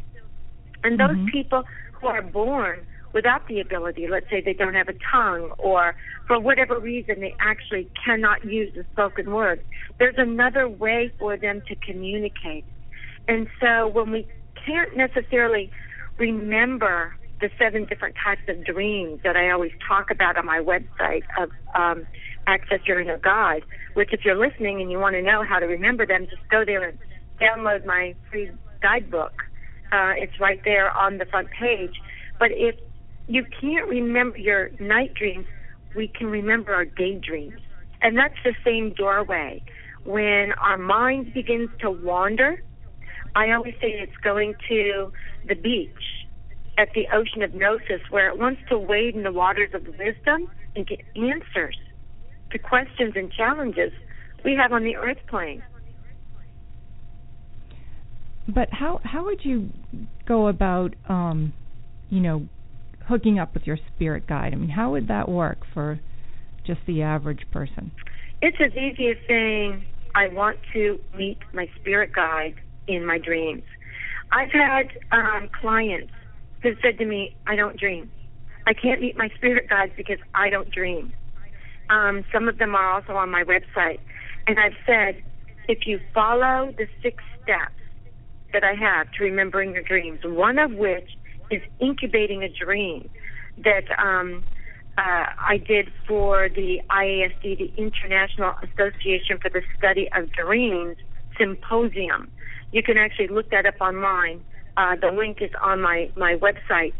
And 0.83 0.99
those 0.99 1.11
mm-hmm. 1.11 1.27
people 1.27 1.63
who 1.93 2.07
are 2.07 2.21
born 2.21 2.85
without 3.13 3.47
the 3.47 3.59
ability, 3.59 4.07
let's 4.09 4.29
say 4.29 4.41
they 4.41 4.53
don't 4.53 4.73
have 4.73 4.87
a 4.87 4.95
tongue 5.11 5.51
or 5.57 5.95
for 6.27 6.39
whatever 6.39 6.79
reason 6.79 7.19
they 7.19 7.35
actually 7.39 7.89
cannot 8.03 8.45
use 8.45 8.73
the 8.75 8.85
spoken 8.93 9.31
word, 9.31 9.61
there's 9.99 10.15
another 10.17 10.67
way 10.67 11.11
for 11.19 11.37
them 11.37 11.61
to 11.67 11.75
communicate. 11.75 12.65
And 13.27 13.47
so 13.59 13.87
when 13.87 14.11
we 14.11 14.27
can't 14.65 14.95
necessarily 14.95 15.71
remember 16.17 17.15
the 17.41 17.49
seven 17.57 17.85
different 17.85 18.15
types 18.23 18.41
of 18.47 18.63
dreams 18.63 19.19
that 19.23 19.35
I 19.35 19.49
always 19.49 19.71
talk 19.87 20.11
about 20.11 20.37
on 20.37 20.45
my 20.45 20.59
website 20.59 21.23
of 21.39 21.49
um, 21.75 22.05
Access 22.47 22.79
Your 22.85 22.99
Inner 23.01 23.17
Guide, 23.17 23.63
which 23.95 24.13
if 24.13 24.23
you're 24.23 24.37
listening 24.37 24.79
and 24.79 24.91
you 24.91 24.99
want 24.99 25.15
to 25.15 25.21
know 25.21 25.43
how 25.43 25.59
to 25.59 25.65
remember 25.65 26.05
them, 26.05 26.27
just 26.29 26.47
go 26.49 26.63
there 26.63 26.87
and 26.87 26.97
download 27.41 27.85
my 27.85 28.15
free 28.29 28.51
guidebook. 28.81 29.33
Uh, 29.91 30.13
it's 30.15 30.39
right 30.39 30.61
there 30.63 30.91
on 30.91 31.17
the 31.17 31.25
front 31.25 31.49
page. 31.59 31.95
But 32.39 32.51
if 32.51 32.75
you 33.27 33.45
can't 33.59 33.87
remember 33.87 34.37
your 34.37 34.69
night 34.79 35.13
dreams, 35.13 35.45
we 35.95 36.07
can 36.07 36.27
remember 36.27 36.73
our 36.73 36.85
daydreams. 36.85 37.59
And 38.01 38.17
that's 38.17 38.35
the 38.43 38.53
same 38.65 38.93
doorway. 38.93 39.63
When 40.03 40.53
our 40.59 40.77
mind 40.77 41.33
begins 41.33 41.69
to 41.81 41.91
wander, 41.91 42.61
I 43.35 43.51
always 43.51 43.75
say 43.75 43.89
it's 43.89 44.17
going 44.23 44.55
to 44.69 45.11
the 45.47 45.55
beach 45.55 45.89
at 46.77 46.89
the 46.95 47.05
ocean 47.13 47.43
of 47.43 47.53
gnosis 47.53 48.01
where 48.09 48.29
it 48.29 48.39
wants 48.39 48.61
to 48.69 48.77
wade 48.77 49.15
in 49.15 49.23
the 49.23 49.31
waters 49.31 49.69
of 49.73 49.85
wisdom 49.99 50.47
and 50.75 50.87
get 50.87 51.01
answers 51.15 51.77
to 52.51 52.57
questions 52.57 53.13
and 53.15 53.31
challenges 53.31 53.91
we 54.43 54.55
have 54.55 54.71
on 54.71 54.83
the 54.83 54.95
earth 54.95 55.19
plane. 55.27 55.61
But 58.47 58.69
how 58.73 58.99
how 59.03 59.25
would 59.25 59.45
you 59.45 59.69
go 60.25 60.47
about 60.47 60.95
um, 61.07 61.53
you 62.09 62.19
know 62.19 62.47
hooking 63.07 63.39
up 63.39 63.53
with 63.53 63.65
your 63.65 63.77
spirit 63.95 64.27
guide? 64.27 64.53
I 64.53 64.55
mean, 64.55 64.69
how 64.69 64.91
would 64.91 65.07
that 65.07 65.29
work 65.29 65.59
for 65.73 65.99
just 66.65 66.79
the 66.87 67.01
average 67.01 67.45
person? 67.51 67.91
It's 68.41 68.57
as 68.63 68.71
easy 68.71 69.09
as 69.09 69.17
saying, 69.27 69.85
I 70.15 70.27
want 70.27 70.57
to 70.73 70.99
meet 71.15 71.37
my 71.53 71.67
spirit 71.79 72.11
guide 72.13 72.55
in 72.87 73.05
my 73.05 73.17
dreams. 73.17 73.63
I've 74.31 74.51
had 74.51 74.89
um, 75.11 75.49
clients 75.59 76.11
who 76.63 76.73
said 76.81 76.97
to 76.97 77.05
me, 77.05 77.35
I 77.47 77.55
don't 77.55 77.79
dream. 77.79 78.11
I 78.67 78.73
can't 78.73 79.01
meet 79.01 79.17
my 79.17 79.29
spirit 79.35 79.69
guides 79.69 79.91
because 79.97 80.19
I 80.33 80.49
don't 80.49 80.71
dream. 80.71 81.13
Um, 81.89 82.23
some 82.31 82.47
of 82.47 82.57
them 82.57 82.75
are 82.75 82.91
also 82.91 83.13
on 83.13 83.29
my 83.29 83.43
website. 83.43 83.99
And 84.47 84.59
I've 84.59 84.77
said, 84.85 85.23
if 85.67 85.85
you 85.85 85.99
follow 86.13 86.73
the 86.77 86.87
six 87.01 87.23
steps 87.43 87.73
that 88.53 88.63
I 88.63 88.73
have 88.73 89.11
to 89.13 89.23
remembering 89.23 89.73
your 89.73 89.83
dreams, 89.83 90.19
one 90.23 90.59
of 90.59 90.71
which 90.71 91.09
is 91.51 91.61
incubating 91.79 92.43
a 92.43 92.49
dream 92.49 93.09
that 93.57 93.83
um, 93.97 94.43
uh, 94.97 95.25
I 95.39 95.57
did 95.57 95.89
for 96.07 96.49
the 96.49 96.81
IASD, 96.89 97.57
the 97.57 97.73
International 97.77 98.53
Association 98.61 99.37
for 99.41 99.49
the 99.49 99.61
Study 99.77 100.09
of 100.15 100.31
Dreams 100.31 100.97
Symposium. 101.37 102.31
You 102.71 102.83
can 102.83 102.97
actually 102.97 103.27
look 103.27 103.49
that 103.51 103.65
up 103.65 103.75
online. 103.81 104.43
Uh, 104.77 104.95
the 104.95 105.11
link 105.11 105.37
is 105.41 105.51
on 105.61 105.81
my, 105.81 106.09
my 106.15 106.35
website. 106.35 106.93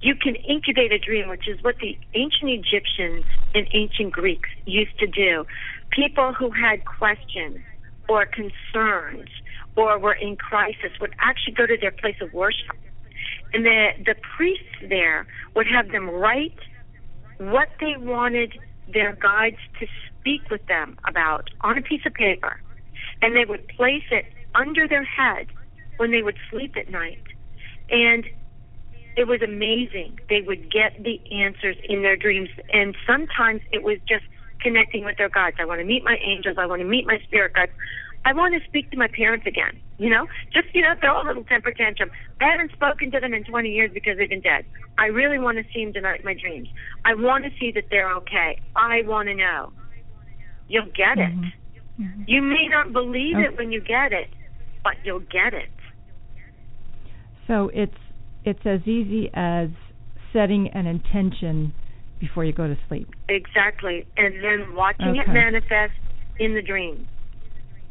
You 0.00 0.14
can 0.14 0.34
incubate 0.36 0.92
a 0.92 0.98
dream, 0.98 1.28
which 1.28 1.48
is 1.48 1.62
what 1.62 1.76
the 1.80 1.98
ancient 2.14 2.50
Egyptians 2.50 3.24
and 3.54 3.68
ancient 3.72 4.12
Greeks 4.12 4.48
used 4.66 4.98
to 4.98 5.06
do. 5.06 5.44
People 5.90 6.32
who 6.32 6.50
had 6.50 6.84
questions 6.84 7.58
or 8.08 8.26
concerns 8.26 9.28
or 9.76 9.98
were 9.98 10.14
in 10.14 10.36
crisis 10.36 10.90
would 11.00 11.14
actually 11.20 11.54
go 11.54 11.66
to 11.66 11.76
their 11.80 11.92
place 11.92 12.16
of 12.20 12.32
worship 12.32 12.76
and 13.52 13.64
the 13.64 13.90
the 14.04 14.14
priests 14.36 14.64
there 14.88 15.26
would 15.54 15.66
have 15.66 15.90
them 15.90 16.08
write 16.08 16.58
what 17.38 17.68
they 17.80 17.94
wanted 17.98 18.58
their 18.92 19.14
guides 19.14 19.58
to 19.80 19.86
speak 20.18 20.50
with 20.50 20.64
them 20.66 20.96
about 21.08 21.50
on 21.62 21.78
a 21.78 21.82
piece 21.82 22.02
of 22.06 22.14
paper, 22.14 22.60
and 23.20 23.34
they 23.34 23.44
would 23.44 23.66
place 23.68 24.04
it 24.10 24.26
under 24.54 24.86
their 24.86 25.04
head 25.04 25.46
when 25.96 26.10
they 26.10 26.22
would 26.22 26.36
sleep 26.50 26.74
at 26.76 26.90
night, 26.90 27.22
and 27.90 28.26
it 29.16 29.26
was 29.26 29.42
amazing. 29.42 30.18
They 30.28 30.40
would 30.40 30.72
get 30.72 31.02
the 31.02 31.20
answers 31.30 31.76
in 31.88 32.02
their 32.02 32.16
dreams, 32.16 32.48
and 32.72 32.96
sometimes 33.06 33.60
it 33.70 33.82
was 33.82 33.98
just 34.08 34.24
connecting 34.60 35.04
with 35.04 35.16
their 35.18 35.28
guides. 35.28 35.56
I 35.58 35.64
want 35.64 35.80
to 35.80 35.84
meet 35.84 36.04
my 36.04 36.16
angels. 36.24 36.56
I 36.58 36.66
want 36.66 36.80
to 36.80 36.86
meet 36.86 37.06
my 37.06 37.18
spirit 37.26 37.54
guides. 37.54 37.72
I 38.24 38.32
want 38.32 38.54
to 38.54 38.68
speak 38.68 38.90
to 38.92 38.96
my 38.96 39.08
parents 39.08 39.46
again. 39.46 39.80
You 39.98 40.10
know, 40.10 40.26
just 40.52 40.66
you 40.74 40.82
know, 40.82 40.94
throw 41.00 41.22
a 41.22 41.24
little 41.26 41.44
temper 41.44 41.72
tantrum. 41.72 42.10
I 42.40 42.50
haven't 42.50 42.72
spoken 42.72 43.10
to 43.12 43.20
them 43.20 43.34
in 43.34 43.44
20 43.44 43.68
years 43.68 43.90
because 43.92 44.18
they've 44.18 44.28
been 44.28 44.40
dead. 44.40 44.64
I 44.98 45.06
really 45.06 45.38
want 45.38 45.58
to 45.58 45.64
see 45.72 45.84
them 45.84 45.92
tonight 45.92 46.20
in 46.20 46.24
my 46.24 46.34
dreams. 46.34 46.68
I 47.04 47.14
want 47.14 47.44
to 47.44 47.50
see 47.58 47.72
that 47.72 47.84
they're 47.90 48.12
okay. 48.16 48.60
I 48.76 49.02
want 49.04 49.28
to 49.28 49.34
know. 49.34 49.72
You'll 50.68 50.86
get 50.86 51.18
it. 51.18 51.30
Mm-hmm. 51.30 52.02
mm-hmm. 52.02 52.22
You 52.26 52.42
may 52.42 52.68
not 52.68 52.92
believe 52.92 53.36
okay. 53.36 53.46
it 53.46 53.58
when 53.58 53.72
you 53.72 53.80
get 53.80 54.12
it, 54.12 54.28
but 54.82 54.94
you'll 55.04 55.20
get 55.20 55.54
it. 55.54 55.70
So 57.46 57.70
it's 57.74 57.92
it's 58.44 58.64
as 58.64 58.80
easy 58.86 59.30
as 59.34 59.68
setting 60.32 60.68
an 60.68 60.86
intention 60.86 61.74
before 62.18 62.44
you 62.44 62.52
go 62.52 62.66
to 62.66 62.76
sleep. 62.88 63.08
Exactly, 63.28 64.06
and 64.16 64.42
then 64.42 64.74
watching 64.74 65.10
okay. 65.10 65.20
it 65.20 65.28
manifest 65.28 65.92
in 66.38 66.54
the 66.54 66.62
dream. 66.62 67.08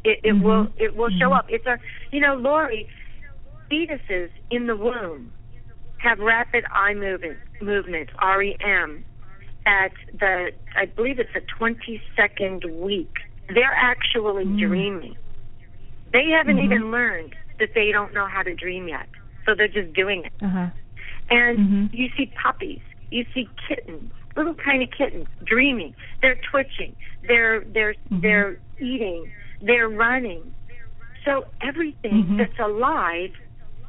It, 0.04 0.20
it 0.22 0.32
mm-hmm. 0.34 0.44
will 0.44 0.68
it 0.76 0.96
will 0.96 1.10
show 1.10 1.30
mm-hmm. 1.30 1.32
up. 1.32 1.46
It's 1.48 1.66
a 1.66 1.78
you 2.10 2.20
know, 2.20 2.34
Lori, 2.34 2.88
fetuses 3.70 4.30
in 4.50 4.66
the 4.66 4.76
womb 4.76 5.32
have 5.98 6.18
rapid 6.18 6.64
eye 6.72 6.94
movement 6.94 7.38
movement 7.60 8.10
REM 8.20 9.04
at 9.64 9.92
the 10.18 10.50
I 10.76 10.86
believe 10.86 11.18
it's 11.18 11.34
a 11.36 11.40
twenty 11.58 12.02
second 12.16 12.64
week. 12.80 13.14
They're 13.48 13.74
actually 13.74 14.44
mm-hmm. 14.44 14.58
dreaming. 14.58 15.16
They 16.12 16.28
haven't 16.36 16.56
mm-hmm. 16.56 16.72
even 16.72 16.90
learned 16.90 17.34
that 17.58 17.70
they 17.74 17.92
don't 17.92 18.12
know 18.12 18.26
how 18.26 18.42
to 18.42 18.54
dream 18.54 18.88
yet, 18.88 19.08
so 19.46 19.54
they're 19.54 19.68
just 19.68 19.92
doing 19.92 20.24
it. 20.24 20.32
Uh-huh. 20.42 20.68
And 21.30 21.58
mm-hmm. 21.58 21.86
you 21.92 22.08
see 22.16 22.32
puppies, 22.42 22.80
you 23.10 23.24
see 23.32 23.48
kittens, 23.68 24.12
little 24.36 24.54
tiny 24.54 24.86
kittens 24.86 25.26
dreaming. 25.44 25.94
They're 26.20 26.40
twitching. 26.50 26.96
They're 27.26 27.60
they're 27.60 27.94
mm-hmm. 27.94 28.20
they're 28.20 28.58
eating 28.80 29.30
they're 29.62 29.88
running. 29.88 30.54
So 31.24 31.44
everything 31.60 32.24
mm-hmm. 32.24 32.38
that's 32.38 32.58
alive, 32.58 33.30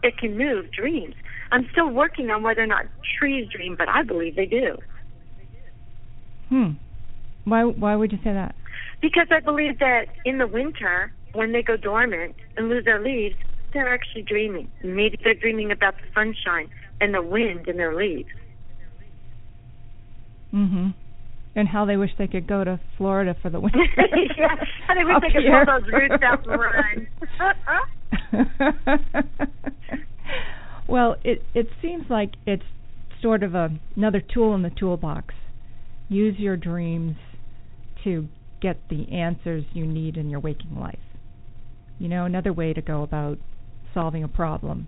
it 0.03 0.17
can 0.17 0.37
move, 0.37 0.71
dreams. 0.71 1.15
I'm 1.51 1.67
still 1.71 1.89
working 1.89 2.29
on 2.29 2.43
whether 2.43 2.61
or 2.61 2.67
not 2.67 2.85
trees 3.19 3.47
dream, 3.49 3.75
but 3.77 3.89
I 3.89 4.03
believe 4.03 4.35
they 4.35 4.45
do. 4.45 4.77
Hmm. 6.49 6.71
Why 7.45 7.63
why 7.63 7.95
would 7.95 8.11
you 8.11 8.19
say 8.23 8.33
that? 8.33 8.55
Because 9.01 9.27
I 9.31 9.39
believe 9.39 9.79
that 9.79 10.05
in 10.23 10.37
the 10.37 10.47
winter, 10.47 11.11
when 11.33 11.51
they 11.51 11.63
go 11.63 11.75
dormant 11.75 12.35
and 12.55 12.69
lose 12.69 12.85
their 12.85 13.01
leaves, 13.01 13.35
they're 13.73 13.91
actually 13.91 14.21
dreaming. 14.21 14.71
Maybe 14.83 15.19
they're 15.23 15.33
dreaming 15.33 15.71
about 15.71 15.95
the 15.95 16.07
sunshine 16.13 16.69
and 17.01 17.13
the 17.13 17.21
wind 17.21 17.67
in 17.67 17.77
their 17.77 17.95
leaves. 17.95 18.29
Mhm 20.53 20.93
and 21.55 21.67
how 21.67 21.86
they 21.86 21.98
wish 21.98 22.12
they 22.17 22.27
could 22.27 22.48
go 22.48 22.63
to 22.63 22.79
Florida 22.98 23.36
for 23.41 23.50
the 23.50 23.60
winter. 23.60 23.79
yeah, 24.38 24.55
how 24.88 24.93
they 24.95 25.03
wish 25.03 25.15
they 25.22 25.29
could 25.31 25.43
pull 25.51 25.65
those 25.65 25.88
roots 25.91 26.24
out 26.24 26.45
and 26.48 26.60
run. 26.60 27.07
well, 30.88 31.15
it 31.24 31.43
it 31.53 31.67
seems 31.81 32.05
like 32.10 32.31
it's 32.45 32.63
sort 33.22 33.43
of 33.43 33.55
a, 33.55 33.69
another 33.95 34.22
tool 34.22 34.55
in 34.55 34.62
the 34.63 34.72
toolbox. 34.72 35.33
Use 36.10 36.38
your 36.38 36.57
dreams 36.57 37.15
to 38.03 38.27
get 38.62 38.77
the 38.89 39.12
answers 39.12 39.63
you 39.74 39.86
need 39.86 40.17
in 40.17 40.29
your 40.29 40.39
waking 40.39 40.79
life. 40.79 41.00
You 42.00 42.10
know, 42.10 42.25
another 42.25 42.51
way 42.51 42.74
to 42.74 42.81
go 42.81 43.03
about 43.03 43.38
solving 43.93 44.24
a 44.24 44.27
problem 44.27 44.88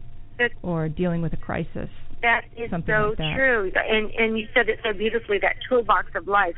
or 0.62 0.90
dealing 0.90 1.22
with 1.22 1.34
a 1.34 1.38
crisis. 1.38 1.90
That 2.26 2.42
is 2.58 2.70
Something 2.72 2.94
so 2.96 3.10
like 3.10 3.18
that. 3.20 3.36
true. 3.36 3.72
And 3.76 4.10
and 4.18 4.38
you 4.38 4.48
said 4.54 4.68
it 4.70 4.80
so 4.84 4.92
beautifully. 4.94 5.38
That 5.40 5.56
toolbox 5.70 6.08
of 6.16 6.28
life. 6.28 6.56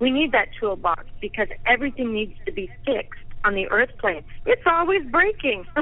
We 0.00 0.10
need 0.12 0.30
that 0.32 0.48
toolbox 0.58 1.04
because 1.20 1.48
everything 1.66 2.12
needs 2.14 2.34
to 2.46 2.52
be 2.52 2.70
fixed 2.86 3.18
on 3.44 3.54
the 3.54 3.66
earth 3.70 3.90
plane. 4.00 4.22
It's 4.46 4.62
always 4.64 5.02
breaking. 5.10 5.64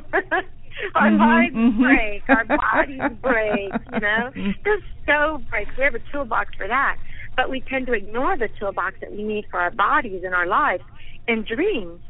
our 0.95 1.11
Mhm, 1.11 1.19
lives 1.19 1.55
mhm. 1.55 1.79
break, 1.81 2.23
our 2.29 2.45
bodies 2.65 3.19
break, 3.21 3.73
you 3.93 4.01
know. 4.01 4.31
They're 4.65 4.79
so 5.07 5.43
break. 5.51 5.69
We 5.77 5.85
have 5.85 5.95
a 5.95 6.01
toolbox 6.13 6.55
for 6.57 6.67
that. 6.69 6.97
But 7.37 7.51
we 7.51 7.61
tend 7.61 7.87
to 7.89 7.93
ignore 7.93 8.37
the 8.39 8.49
toolbox 8.59 8.97
that 9.03 9.13
we 9.13 9.23
need 9.23 9.45
for 9.51 9.61
our 9.61 9.71
bodies 9.71 10.23
and 10.25 10.35
our 10.35 10.47
lives. 10.47 10.83
And 11.29 11.45
dreams 11.47 12.01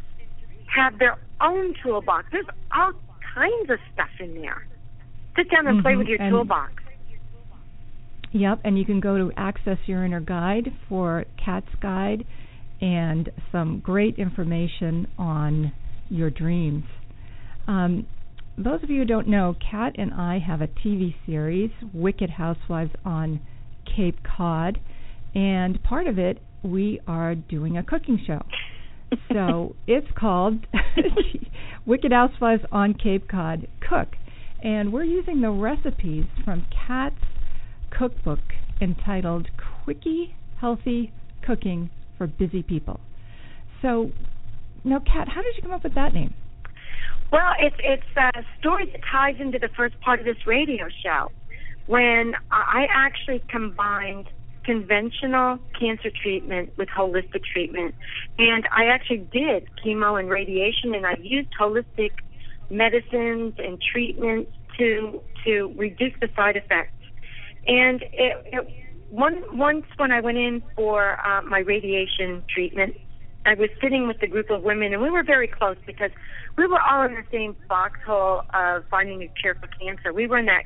have 0.75 0.99
their 1.01 1.17
own 1.41 1.75
toolbox. 1.83 2.27
There's 2.31 2.47
all 2.77 2.93
kinds 3.35 3.71
of 3.71 3.79
stuff 3.93 4.11
in 4.21 4.35
there. 4.41 4.67
Sit 5.37 5.51
down 5.51 5.67
and 5.67 5.83
play 5.83 5.95
Mhm, 5.95 5.99
with 5.99 6.07
your 6.09 6.21
and- 6.23 6.31
toolbox. 6.33 6.73
Yep, 8.37 8.61
and 8.65 8.79
you 8.79 8.85
can 8.85 9.01
go 9.01 9.17
to 9.17 9.33
Access 9.35 9.79
Your 9.87 10.05
Inner 10.05 10.21
Guide 10.21 10.71
for 10.91 11.25
Kat's 11.43 11.75
Guide 11.81 12.27
and 12.83 13.31
some 13.51 13.81
great 13.81 14.19
information 14.19 15.07
on 15.17 15.73
your 16.11 16.29
dreams. 16.29 16.85
Um, 17.67 18.07
those 18.59 18.83
of 18.83 18.91
you 18.91 18.99
who 19.01 19.05
don't 19.07 19.29
know, 19.29 19.57
Kat 19.71 19.95
and 19.97 20.13
I 20.13 20.39
have 20.39 20.61
a 20.61 20.67
TV 20.67 21.15
series, 21.25 21.71
Wicked 21.95 22.29
Housewives 22.29 22.91
on 23.07 23.41
Cape 23.97 24.19
Cod, 24.23 24.81
and 25.35 25.83
part 25.83 26.07
of 26.07 26.19
it 26.19 26.43
we 26.63 27.01
are 27.07 27.35
doing 27.35 27.79
a 27.79 27.83
cooking 27.83 28.21
show. 28.27 28.43
So 29.33 29.77
it's 29.87 30.09
called 30.15 30.67
Wicked 31.87 32.13
Housewives 32.13 32.65
on 32.71 32.93
Cape 32.93 33.31
Cod 33.31 33.67
Cook, 33.81 34.09
and 34.63 34.93
we're 34.93 35.05
using 35.05 35.41
the 35.41 35.51
recipes 35.51 36.27
from 36.45 36.67
Kat's 36.87 37.17
cookbook 37.91 38.41
entitled 38.81 39.49
Quickie 39.85 40.35
Healthy 40.61 41.13
Cooking 41.43 41.91
for 42.19 42.27
Busy 42.27 42.63
People. 42.63 43.01
So, 43.83 44.11
now, 44.85 45.01
Kat, 45.01 45.29
how 45.29 45.43
did 45.43 45.57
you 45.57 45.63
come 45.63 45.73
up 45.73 45.85
with 45.85 45.95
that 45.95 46.15
name? 46.15 46.35
Well, 47.33 47.53
it's 47.59 47.77
it's 47.81 48.03
a 48.17 48.43
story 48.61 48.87
that 48.93 49.01
ties 49.11 49.37
into 49.41 49.59
the 49.59 49.69
first 49.77 50.01
part 50.01 50.21
of 50.21 50.25
this 50.25 50.47
radio 50.47 50.87
show, 51.03 51.31
when 51.87 52.35
I 52.51 52.87
actually 52.93 53.43
combined 53.49 54.27
conventional 54.65 55.59
cancer 55.79 56.11
treatment 56.23 56.71
with 56.77 56.89
holistic 56.89 57.43
treatment, 57.53 57.95
and 58.39 58.69
I 58.73 58.87
actually 58.87 59.27
did 59.33 59.69
chemo 59.85 60.19
and 60.19 60.29
radiation, 60.29 60.95
and 60.95 61.07
I 61.07 61.17
used 61.21 61.49
holistic 61.59 62.11
medicines 62.71 63.55
and 63.59 63.81
treatments 63.81 64.51
to 64.79 65.21
to 65.45 65.73
reduce 65.77 66.13
the 66.21 66.29
side 66.37 66.57
effects. 66.57 66.93
And 67.67 68.03
it, 68.13 68.47
it 68.53 68.69
one 69.11 69.43
once 69.53 69.85
when 69.97 70.13
I 70.13 70.21
went 70.21 70.39
in 70.39 70.63
for 70.75 71.19
uh, 71.27 71.43
my 71.43 71.61
radiation 71.61 72.43
treatment, 72.53 72.95
I 73.45 73.55
was 73.55 73.71
sitting 73.81 74.07
with 74.07 74.23
a 74.23 74.27
group 74.27 74.51
of 74.51 74.63
women, 74.63 74.93
and 74.93 75.01
we 75.01 75.11
were 75.11 75.23
very 75.23 75.49
close 75.49 75.77
because 75.87 76.11
we 76.57 76.67
were 76.67 76.81
all 76.81 77.05
in 77.07 77.15
the 77.15 77.25
same 77.31 77.57
foxhole 77.69 78.43
of 78.53 78.85
finding 78.91 79.23
a 79.23 79.31
cure 79.41 79.55
for 79.55 79.69
cancer. 79.81 80.13
We 80.13 80.27
were 80.27 80.39
in 80.39 80.47
that 80.47 80.65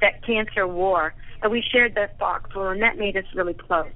that 0.00 0.24
cancer 0.26 0.66
war, 0.66 1.14
and 1.42 1.52
we 1.52 1.62
shared 1.62 1.94
that 1.94 2.18
foxhole, 2.18 2.68
and 2.68 2.82
that 2.82 2.98
made 2.98 3.16
us 3.16 3.24
really 3.34 3.54
close. 3.54 3.92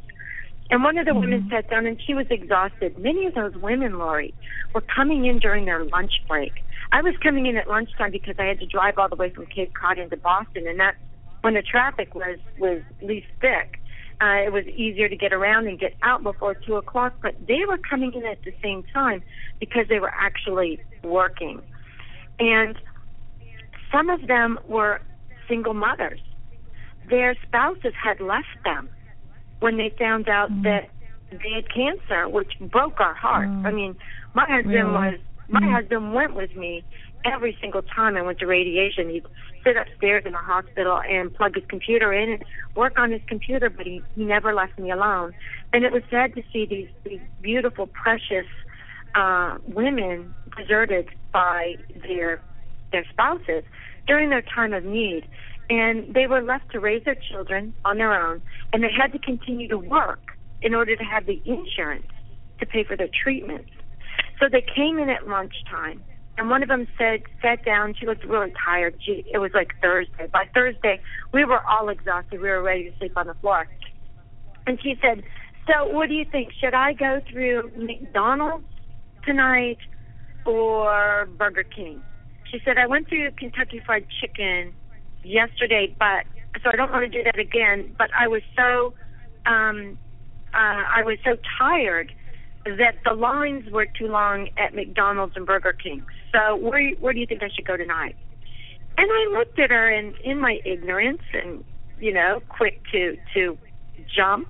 And 0.70 0.82
one 0.82 0.98
of 0.98 1.06
the 1.06 1.14
women 1.14 1.48
sat 1.50 1.70
down, 1.70 1.86
and 1.86 2.00
she 2.04 2.14
was 2.14 2.26
exhausted. 2.30 2.98
Many 2.98 3.26
of 3.26 3.34
those 3.34 3.54
women, 3.62 3.98
Lori, 3.98 4.34
were 4.74 4.82
coming 4.82 5.26
in 5.26 5.38
during 5.38 5.64
their 5.64 5.84
lunch 5.84 6.12
break. 6.28 6.52
I 6.90 7.02
was 7.02 7.14
coming 7.22 7.46
in 7.46 7.56
at 7.56 7.68
lunchtime 7.68 8.10
because 8.10 8.34
I 8.38 8.46
had 8.46 8.58
to 8.58 8.66
drive 8.66 8.94
all 8.98 9.08
the 9.08 9.16
way 9.16 9.30
from 9.30 9.46
Cape 9.46 9.72
Cod 9.74 9.98
into 9.98 10.16
Boston, 10.16 10.66
and 10.66 10.80
that's 10.80 10.96
when 11.46 11.54
the 11.54 11.62
traffic 11.62 12.12
was 12.12 12.38
was 12.58 12.82
least 13.00 13.28
thick. 13.40 13.80
Uh, 14.20 14.42
it 14.46 14.52
was 14.52 14.64
easier 14.66 15.08
to 15.08 15.14
get 15.14 15.32
around 15.32 15.68
and 15.68 15.78
get 15.78 15.94
out 16.02 16.24
before 16.24 16.54
two 16.54 16.74
o'clock, 16.74 17.14
but 17.22 17.36
they 17.46 17.60
were 17.68 17.78
coming 17.78 18.12
in 18.14 18.26
at 18.26 18.42
the 18.42 18.52
same 18.60 18.82
time 18.92 19.22
because 19.60 19.86
they 19.88 20.00
were 20.00 20.12
actually 20.12 20.80
working. 21.04 21.62
And 22.40 22.76
some 23.92 24.10
of 24.10 24.26
them 24.26 24.58
were 24.66 25.00
single 25.46 25.74
mothers. 25.74 26.18
Their 27.08 27.36
spouses 27.46 27.94
had 28.02 28.18
left 28.20 28.58
them 28.64 28.88
when 29.60 29.76
they 29.76 29.90
found 29.90 30.28
out 30.28 30.50
Mhm. 30.50 30.64
that 30.64 30.90
they 31.30 31.52
had 31.54 31.68
cancer, 31.72 32.28
which 32.28 32.58
broke 32.58 33.00
our 33.00 33.14
hearts. 33.14 33.52
Oh. 33.54 33.68
I 33.68 33.70
mean, 33.70 33.94
my 34.34 34.46
husband 34.46 34.74
Really? 34.74 34.90
was 34.90 35.20
my 35.48 35.60
Mhm. 35.60 35.70
husband 35.70 36.12
went 36.12 36.34
with 36.34 36.56
me 36.56 36.82
every 37.24 37.56
single 37.60 37.82
time 37.82 38.16
I 38.16 38.22
went 38.22 38.38
to 38.40 38.46
radiation. 38.46 39.10
He'd 39.10 39.24
sit 39.64 39.76
upstairs 39.76 40.24
in 40.26 40.32
the 40.32 40.38
hospital 40.38 41.00
and 41.00 41.34
plug 41.34 41.54
his 41.54 41.64
computer 41.68 42.12
in 42.12 42.30
and 42.30 42.44
work 42.74 42.98
on 42.98 43.10
his 43.10 43.22
computer, 43.26 43.68
but 43.70 43.86
he, 43.86 44.02
he 44.14 44.24
never 44.24 44.54
left 44.54 44.78
me 44.78 44.90
alone. 44.90 45.32
And 45.72 45.84
it 45.84 45.92
was 45.92 46.02
sad 46.10 46.34
to 46.34 46.42
see 46.52 46.66
these, 46.66 46.88
these 47.04 47.20
beautiful, 47.40 47.86
precious 47.86 48.46
uh, 49.14 49.58
women 49.66 50.34
deserted 50.56 51.08
by 51.32 51.76
their 52.06 52.40
their 52.92 53.04
spouses 53.10 53.64
during 54.06 54.30
their 54.30 54.42
time 54.42 54.72
of 54.72 54.84
need. 54.84 55.26
And 55.68 56.14
they 56.14 56.28
were 56.28 56.40
left 56.40 56.70
to 56.72 56.80
raise 56.80 57.04
their 57.04 57.16
children 57.16 57.74
on 57.84 57.98
their 57.98 58.12
own, 58.12 58.40
and 58.72 58.84
they 58.84 58.92
had 58.92 59.12
to 59.12 59.18
continue 59.18 59.66
to 59.68 59.78
work 59.78 60.36
in 60.62 60.74
order 60.74 60.94
to 60.94 61.02
have 61.02 61.26
the 61.26 61.42
insurance 61.44 62.06
to 62.60 62.66
pay 62.66 62.84
for 62.84 62.96
their 62.96 63.08
treatments. 63.08 63.70
So 64.38 64.48
they 64.48 64.62
came 64.62 64.98
in 64.98 65.10
at 65.10 65.26
lunchtime, 65.26 66.02
and 66.38 66.50
one 66.50 66.62
of 66.62 66.68
them 66.68 66.86
said, 66.98 67.22
sat 67.40 67.64
down. 67.64 67.94
She 67.98 68.06
looked 68.06 68.24
really 68.24 68.52
tired. 68.62 68.94
She, 69.04 69.24
it 69.32 69.38
was 69.38 69.52
like 69.54 69.72
Thursday. 69.80 70.26
By 70.30 70.44
Thursday, 70.52 71.00
we 71.32 71.44
were 71.44 71.60
all 71.66 71.88
exhausted. 71.88 72.40
We 72.40 72.48
were 72.48 72.62
ready 72.62 72.90
to 72.90 72.98
sleep 72.98 73.16
on 73.16 73.26
the 73.26 73.34
floor. 73.34 73.66
And 74.66 74.78
she 74.82 74.98
said, 75.00 75.22
"So, 75.66 75.86
what 75.86 76.08
do 76.08 76.14
you 76.14 76.24
think? 76.24 76.52
Should 76.60 76.74
I 76.74 76.92
go 76.92 77.20
through 77.30 77.70
McDonald's 77.76 78.66
tonight 79.24 79.78
or 80.44 81.26
Burger 81.38 81.62
King?" 81.62 82.02
She 82.50 82.60
said, 82.64 82.76
"I 82.76 82.86
went 82.86 83.08
through 83.08 83.30
Kentucky 83.38 83.80
Fried 83.84 84.06
Chicken 84.20 84.74
yesterday, 85.22 85.94
but 85.98 86.24
so 86.62 86.70
I 86.72 86.76
don't 86.76 86.90
want 86.90 87.10
to 87.10 87.18
do 87.18 87.24
that 87.24 87.38
again. 87.38 87.94
But 87.96 88.10
I 88.18 88.28
was 88.28 88.42
so, 88.56 88.94
um, 89.46 89.98
uh, 90.52 90.82
I 90.96 91.02
was 91.04 91.18
so 91.24 91.36
tired." 91.58 92.12
That 92.66 92.96
the 93.04 93.14
lines 93.14 93.70
were 93.70 93.86
too 93.86 94.08
long 94.08 94.48
at 94.58 94.74
McDonald's 94.74 95.34
and 95.36 95.46
Burger 95.46 95.72
King. 95.72 96.02
So 96.32 96.56
where 96.56 96.90
where 97.00 97.12
do 97.12 97.20
you 97.20 97.26
think 97.26 97.42
I 97.42 97.48
should 97.54 97.66
go 97.66 97.76
tonight? 97.76 98.16
And 98.98 99.08
I 99.10 99.38
looked 99.38 99.58
at 99.58 99.70
her 99.70 99.88
and 99.90 100.14
in 100.24 100.40
my 100.40 100.58
ignorance 100.64 101.22
and 101.32 101.64
you 101.98 102.12
know, 102.12 102.42
quick 102.48 102.82
to 102.92 103.16
to 103.34 103.56
jump, 104.14 104.48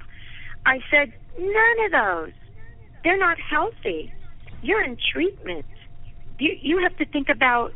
I 0.64 0.80
said, 0.90 1.12
"None 1.38 1.84
of 1.84 1.92
those. 1.92 2.32
They're 3.04 3.18
not 3.18 3.38
healthy. 3.38 4.12
You're 4.62 4.82
in 4.82 4.96
treatment. 5.12 5.64
You 6.38 6.56
you 6.60 6.78
have 6.82 6.96
to 6.96 7.04
think 7.04 7.28
about 7.28 7.72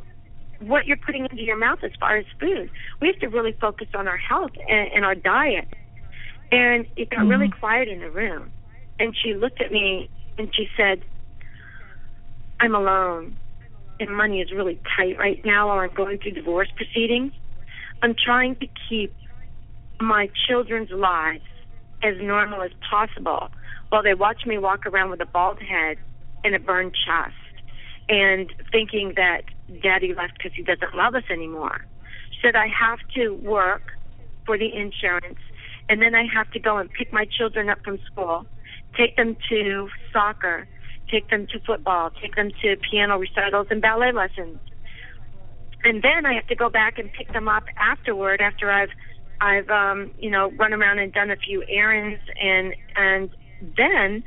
what 0.60 0.86
you're 0.86 0.96
putting 0.96 1.26
into 1.30 1.42
your 1.42 1.56
mouth 1.56 1.78
as 1.82 1.92
far 1.98 2.16
as 2.16 2.26
food. 2.38 2.70
We 3.00 3.08
have 3.08 3.18
to 3.20 3.28
really 3.28 3.52
focus 3.52 3.88
on 3.94 4.08
our 4.08 4.16
health 4.16 4.52
and, 4.68 4.90
and 4.94 5.04
our 5.04 5.14
diet." 5.14 5.68
And 6.52 6.86
it 6.96 7.10
got 7.10 7.28
really 7.28 7.46
Mhm. 7.46 7.60
quiet 7.60 7.86
in 7.86 8.00
the 8.00 8.10
room. 8.10 8.50
And 8.98 9.16
she 9.16 9.34
looked 9.34 9.60
at 9.60 9.70
me 9.70 10.10
and 10.40 10.48
she 10.56 10.68
said, 10.74 11.02
I'm 12.60 12.74
alone 12.74 13.36
and 14.00 14.16
money 14.16 14.40
is 14.40 14.50
really 14.50 14.80
tight 14.96 15.18
right 15.18 15.38
now 15.44 15.68
while 15.68 15.80
I'm 15.80 15.94
going 15.94 16.16
through 16.16 16.30
divorce 16.32 16.68
proceedings. 16.74 17.32
I'm 18.02 18.14
trying 18.14 18.56
to 18.56 18.66
keep 18.88 19.14
my 20.00 20.30
children's 20.48 20.90
lives 20.90 21.44
as 22.02 22.14
normal 22.22 22.62
as 22.62 22.70
possible 22.88 23.50
while 23.90 24.02
they 24.02 24.14
watch 24.14 24.46
me 24.46 24.56
walk 24.56 24.86
around 24.86 25.10
with 25.10 25.20
a 25.20 25.26
bald 25.26 25.60
head 25.60 25.98
and 26.42 26.54
a 26.54 26.58
burned 26.58 26.94
chest 26.94 27.34
and 28.08 28.50
thinking 28.72 29.12
that 29.16 29.42
daddy 29.82 30.14
left 30.14 30.38
because 30.38 30.52
he 30.56 30.62
doesn't 30.62 30.94
love 30.94 31.14
us 31.14 31.24
anymore. 31.30 31.84
She 32.30 32.38
said, 32.40 32.56
I 32.56 32.68
have 32.68 33.00
to 33.14 33.34
work 33.44 33.82
for 34.46 34.56
the 34.56 34.74
insurance 34.74 35.38
and 35.90 36.00
then 36.00 36.14
I 36.14 36.24
have 36.32 36.50
to 36.52 36.58
go 36.58 36.78
and 36.78 36.90
pick 36.90 37.12
my 37.12 37.26
children 37.26 37.68
up 37.68 37.84
from 37.84 37.98
school 38.10 38.46
take 38.96 39.16
them 39.16 39.36
to 39.48 39.88
soccer, 40.12 40.66
take 41.10 41.28
them 41.30 41.46
to 41.48 41.60
football, 41.60 42.10
take 42.20 42.36
them 42.36 42.50
to 42.62 42.76
piano 42.90 43.18
recitals 43.18 43.66
and 43.70 43.80
ballet 43.80 44.12
lessons. 44.12 44.58
And 45.82 46.02
then 46.02 46.26
I 46.26 46.34
have 46.34 46.46
to 46.48 46.54
go 46.54 46.68
back 46.68 46.98
and 46.98 47.10
pick 47.12 47.32
them 47.32 47.48
up 47.48 47.64
afterward 47.78 48.40
after 48.40 48.70
I've 48.70 48.90
I've 49.40 49.70
um, 49.70 50.10
you 50.18 50.30
know, 50.30 50.50
run 50.52 50.74
around 50.74 50.98
and 50.98 51.12
done 51.12 51.30
a 51.30 51.36
few 51.36 51.64
errands 51.68 52.20
and 52.40 52.74
and 52.96 53.30
then 53.76 54.22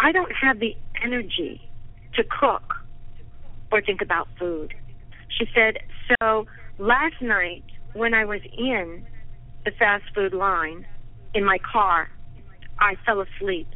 I 0.00 0.12
don't 0.12 0.32
have 0.40 0.58
the 0.58 0.76
energy 1.02 1.70
to 2.14 2.24
cook 2.24 2.74
or 3.70 3.80
think 3.80 4.00
about 4.00 4.28
food. 4.38 4.74
She 5.28 5.46
said, 5.54 5.78
so 6.20 6.46
last 6.78 7.20
night 7.20 7.64
when 7.92 8.14
I 8.14 8.24
was 8.24 8.40
in 8.56 9.06
the 9.64 9.70
fast 9.72 10.04
food 10.14 10.34
line 10.34 10.86
in 11.32 11.44
my 11.44 11.58
car, 11.58 12.08
I 12.84 12.96
fell 13.06 13.20
asleep 13.22 13.68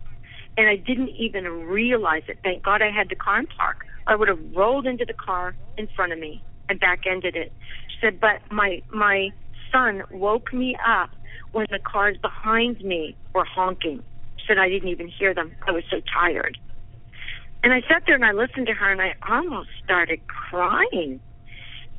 and 0.56 0.68
I 0.68 0.76
didn't 0.76 1.10
even 1.18 1.44
realize 1.66 2.22
it. 2.28 2.38
Thank 2.44 2.62
God 2.64 2.82
I 2.82 2.90
had 2.90 3.08
the 3.08 3.16
car 3.16 3.40
in 3.40 3.46
park 3.46 3.78
I 4.08 4.16
would 4.16 4.28
have 4.28 4.40
rolled 4.56 4.86
into 4.86 5.04
the 5.06 5.14
car 5.14 5.54
in 5.76 5.88
front 5.94 6.12
of 6.12 6.18
me 6.18 6.42
and 6.68 6.80
back-ended 6.80 7.36
it. 7.36 7.52
She 7.88 8.06
said, 8.06 8.20
but 8.20 8.40
my 8.50 8.82
my 8.92 9.30
son 9.70 10.02
woke 10.10 10.52
me 10.52 10.76
up 10.86 11.10
when 11.52 11.66
the 11.70 11.78
cars 11.78 12.16
behind 12.22 12.80
me 12.80 13.16
were 13.34 13.44
honking. 13.44 14.02
She 14.38 14.44
said 14.48 14.58
I 14.58 14.68
didn't 14.68 14.88
even 14.88 15.08
hear 15.08 15.34
them. 15.34 15.52
I 15.66 15.72
was 15.72 15.84
so 15.90 16.00
tired. 16.12 16.56
And 17.62 17.72
I 17.72 17.82
sat 17.82 18.04
there 18.06 18.14
and 18.14 18.24
I 18.24 18.32
listened 18.32 18.66
to 18.68 18.74
her 18.74 18.90
and 18.90 19.02
I 19.02 19.14
almost 19.28 19.70
started 19.84 20.20
crying. 20.26 21.20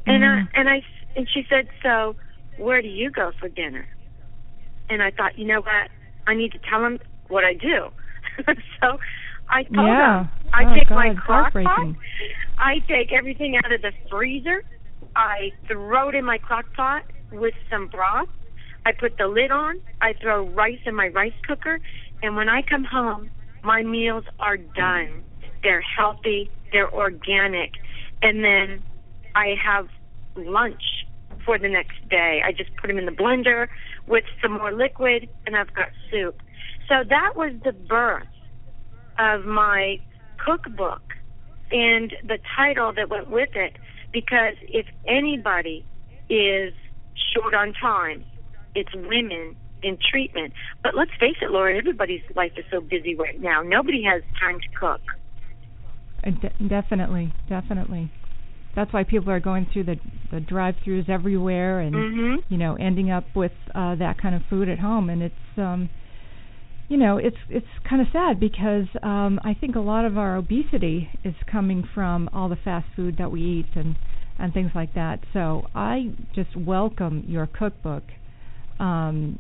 And 0.08 0.24
Mm. 0.24 0.48
I 0.54 0.60
and 0.60 0.70
I 0.70 0.84
and 1.16 1.30
she 1.30 1.46
said, 1.50 1.68
"So, 1.84 2.16
where 2.58 2.82
do 2.82 2.88
you 2.88 3.12
go 3.12 3.32
for 3.40 3.50
dinner?" 3.50 3.88
And 4.90 5.04
I 5.04 5.12
thought, 5.12 5.38
you 5.38 5.46
know 5.46 5.62
what? 5.62 5.92
I 6.28 6.36
need 6.36 6.52
to 6.54 6.60
tell 6.70 6.84
him 6.84 7.00
what 7.28 7.44
I 7.44 7.54
do. 7.54 7.90
so 8.82 8.98
I 9.50 9.64
told 9.64 9.88
Yeah. 9.88 10.20
him 10.22 10.30
I 10.54 10.64
Oh, 10.64 10.74
take 10.74 10.90
my 10.90 11.10
God, 11.14 11.18
crock 11.26 11.54
pot. 11.54 11.88
I 12.58 12.80
take 12.88 13.14
everything 13.14 13.56
out 13.64 13.72
of 13.72 13.82
the 13.82 13.94
freezer, 14.10 14.64
I 15.16 15.52
throw 15.68 16.10
it 16.10 16.16
in 16.16 16.26
my 16.26 16.38
crock 16.38 16.66
pot 16.76 17.04
with 17.32 17.54
some 17.70 17.88
broth. 17.88 18.28
I 18.86 18.92
put 18.92 19.18
the 19.18 19.28
lid 19.28 19.52
on. 19.52 19.76
I 20.02 20.14
throw 20.22 20.48
rice 20.50 20.80
in 20.86 20.96
my 20.96 21.10
rice 21.10 21.34
cooker, 21.48 21.80
and 22.24 22.36
when 22.36 22.50
I 22.50 22.62
come 22.62 22.86
home, 22.86 23.30
my 23.64 23.84
meals 23.84 24.24
are 24.40 24.58
done. 24.58 25.24
They're 25.64 25.84
healthy, 25.98 26.50
they're 26.72 26.94
organic, 26.94 27.72
and 28.22 28.44
then 28.44 28.82
I 29.36 29.56
have 29.64 29.88
lunch 30.36 30.82
for 31.50 31.58
the 31.58 31.68
next 31.68 32.08
day. 32.12 32.42
I 32.46 32.52
just 32.52 32.70
put 32.80 32.90
them 32.90 33.00
in 33.00 33.08
the 33.08 33.12
blender 33.12 33.70
with 34.06 34.24
some 34.40 34.52
more 34.52 34.72
liquid, 34.72 35.28
and 35.48 35.56
I've 35.56 35.74
got 35.74 35.88
soup. 36.12 36.44
So 36.88 36.98
that 37.10 37.32
was 37.36 37.54
the 37.66 37.72
birth 37.72 38.28
of 39.18 39.46
my 39.46 39.98
cookbook 40.46 41.02
and 41.72 42.14
the 42.24 42.38
title 42.56 42.94
that 42.96 43.10
went 43.10 43.32
with 43.32 43.50
it. 43.56 43.78
Because 44.14 44.54
if 44.62 44.86
anybody 45.08 45.84
is 46.30 46.72
short 47.34 47.56
on 47.56 47.74
time, 47.74 48.24
it's 48.76 48.94
women 48.94 49.56
in 49.82 49.98
treatment. 50.12 50.54
But 50.84 50.94
let's 50.96 51.12
face 51.20 51.38
it, 51.42 51.50
Laura, 51.50 51.76
everybody's 51.76 52.22
life 52.36 52.52
is 52.58 52.66
so 52.70 52.80
busy 52.80 53.16
right 53.16 53.42
now. 53.42 53.64
Nobody 53.64 54.04
has 54.04 54.22
time 54.40 54.60
to 54.60 54.80
cook. 54.80 55.02
Uh, 56.24 56.30
de- 56.30 56.68
definitely, 56.70 57.34
definitely. 57.48 58.12
That's 58.80 58.94
why 58.94 59.04
people 59.04 59.30
are 59.30 59.42
going 59.42 59.66
through 59.74 59.84
the 59.84 60.00
the 60.32 60.40
drive-throughs 60.40 61.10
everywhere, 61.10 61.82
and 61.82 61.96
Mhm. 61.96 62.38
you 62.48 62.58
know, 62.58 62.76
ending 62.76 63.12
up 63.12 63.26
with 63.36 63.52
uh, 63.76 63.96
that 63.96 64.18
kind 64.22 64.34
of 64.34 64.42
food 64.46 64.70
at 64.70 64.80
home. 64.80 65.10
And 65.10 65.22
it's, 65.22 65.46
um, 65.58 65.90
you 66.88 66.96
know, 66.96 67.18
it's 67.18 67.36
it's 67.50 67.68
kind 67.84 68.02
of 68.02 68.08
sad 68.14 68.40
because 68.40 68.88
um, 69.04 69.38
I 69.44 69.54
think 69.54 69.76
a 69.76 69.82
lot 69.82 70.06
of 70.06 70.18
our 70.18 70.38
obesity 70.38 71.10
is 71.26 71.36
coming 71.52 71.84
from 71.94 72.30
all 72.32 72.48
the 72.48 72.56
fast 72.64 72.88
food 72.96 73.18
that 73.18 73.30
we 73.30 73.42
eat 73.42 73.72
and 73.76 73.98
and 74.38 74.54
things 74.54 74.72
like 74.74 74.94
that. 74.94 75.20
So 75.34 75.68
I 75.76 76.12
just 76.34 76.56
welcome 76.56 77.26
your 77.28 77.48
cookbook, 77.48 78.06
um, 78.80 79.40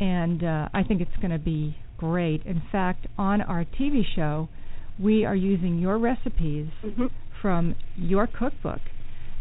and 0.00 0.42
uh, 0.42 0.68
I 0.72 0.82
think 0.82 1.02
it's 1.02 1.16
going 1.20 1.32
to 1.32 1.38
be 1.38 1.76
great. 1.98 2.42
In 2.44 2.62
fact, 2.72 3.06
on 3.18 3.42
our 3.42 3.66
TV 3.66 4.00
show, 4.16 4.48
we 4.98 5.26
are 5.26 5.36
using 5.36 5.78
your 5.78 5.98
recipes 5.98 6.68
Mhm. 6.82 7.10
From 7.40 7.74
your 7.96 8.26
cookbook. 8.26 8.80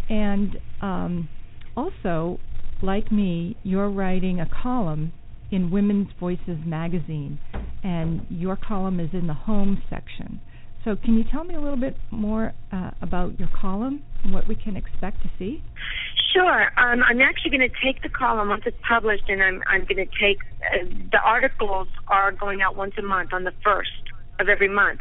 And 0.09 0.57
um, 0.81 1.29
also, 1.75 2.39
like 2.81 3.11
me, 3.11 3.57
you're 3.63 3.89
writing 3.89 4.39
a 4.39 4.47
column 4.61 5.11
in 5.51 5.71
Women's 5.71 6.09
Voices 6.19 6.59
magazine, 6.65 7.39
and 7.83 8.25
your 8.29 8.57
column 8.57 8.99
is 8.99 9.09
in 9.13 9.27
the 9.27 9.33
home 9.33 9.81
section. 9.89 10.41
So, 10.83 10.95
can 10.95 11.15
you 11.15 11.23
tell 11.29 11.43
me 11.43 11.55
a 11.55 11.59
little 11.59 11.79
bit 11.79 11.97
more 12.11 12.53
uh, 12.71 12.91
about 13.01 13.39
your 13.39 13.49
column 13.59 14.03
and 14.23 14.33
what 14.33 14.47
we 14.47 14.55
can 14.55 14.75
expect 14.77 15.21
to 15.23 15.29
see? 15.37 15.63
Sure. 16.33 16.67
Um, 16.77 17.03
I'm 17.03 17.21
actually 17.21 17.51
going 17.51 17.67
to 17.67 17.75
take 17.83 18.03
the 18.03 18.09
column 18.09 18.49
once 18.49 18.63
it's 18.65 18.77
published, 18.87 19.23
and 19.27 19.41
I'm 19.41 19.61
I'm 19.67 19.81
going 19.81 19.97
to 19.97 20.11
take 20.19 20.37
uh, 20.61 20.85
the 21.11 21.19
articles 21.23 21.87
are 22.07 22.31
going 22.31 22.61
out 22.61 22.75
once 22.75 22.93
a 22.97 23.01
month 23.01 23.33
on 23.33 23.43
the 23.43 23.53
first 23.63 23.89
of 24.39 24.49
every 24.49 24.69
month. 24.69 24.99